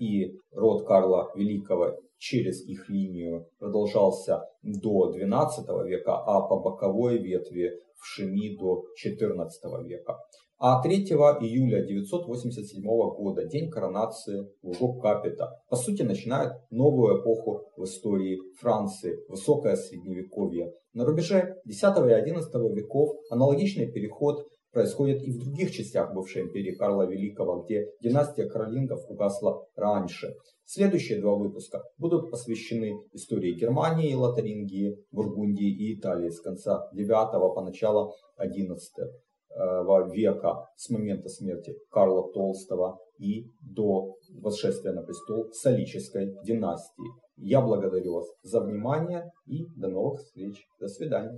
и 0.00 0.34
род 0.52 0.86
Карла 0.86 1.30
Великого 1.34 1.96
через 2.18 2.66
их 2.66 2.88
линию 2.88 3.46
продолжался 3.58 4.42
до 4.62 5.14
XII 5.14 5.86
века, 5.86 6.16
а 6.16 6.40
по 6.48 6.58
боковой 6.60 7.18
ветви 7.18 7.72
в 7.96 8.04
Шеми 8.04 8.56
до 8.56 8.84
XIV 9.04 9.84
века. 9.84 10.18
А 10.60 10.82
3 10.82 10.96
июля 11.04 11.86
987 11.86 12.82
года, 12.82 13.44
день 13.46 13.70
коронации 13.70 14.48
Луго 14.60 15.00
Капета, 15.00 15.50
по 15.68 15.76
сути 15.76 16.02
начинает 16.02 16.52
новую 16.70 17.20
эпоху 17.20 17.70
в 17.76 17.84
истории 17.84 18.40
Франции, 18.58 19.18
высокое 19.28 19.76
средневековье. 19.76 20.72
На 20.94 21.04
рубеже 21.04 21.60
X 21.64 21.76
и 21.76 21.86
XI 21.86 22.74
веков 22.74 23.10
аналогичный 23.30 23.86
переход 23.92 24.48
происходит 24.78 25.24
и 25.24 25.32
в 25.32 25.38
других 25.38 25.72
частях 25.72 26.14
бывшей 26.14 26.42
империи 26.42 26.76
Карла 26.76 27.04
Великого, 27.04 27.64
где 27.64 27.88
династия 28.00 28.48
Каролингов 28.48 29.00
угасла 29.08 29.66
раньше. 29.74 30.36
Следующие 30.64 31.20
два 31.20 31.34
выпуска 31.34 31.82
будут 31.98 32.30
посвящены 32.30 32.94
истории 33.12 33.58
Германии, 33.58 34.14
Лотарингии, 34.14 34.96
Бургундии 35.10 35.68
и 35.68 35.98
Италии 35.98 36.28
с 36.28 36.40
конца 36.40 36.88
9 36.92 37.08
по 37.54 37.60
начало 37.64 38.12
11 38.36 38.92
века, 40.14 40.68
с 40.76 40.90
момента 40.90 41.28
смерти 41.28 41.74
Карла 41.90 42.32
Толстого 42.32 43.00
и 43.18 43.50
до 43.60 44.14
восшествия 44.40 44.92
на 44.92 45.02
престол 45.02 45.50
Солической 45.54 46.36
династии. 46.44 47.10
Я 47.36 47.62
благодарю 47.62 48.14
вас 48.14 48.26
за 48.42 48.60
внимание 48.60 49.28
и 49.46 49.66
до 49.74 49.88
новых 49.88 50.20
встреч. 50.20 50.54
До 50.78 50.86
свидания. 50.86 51.36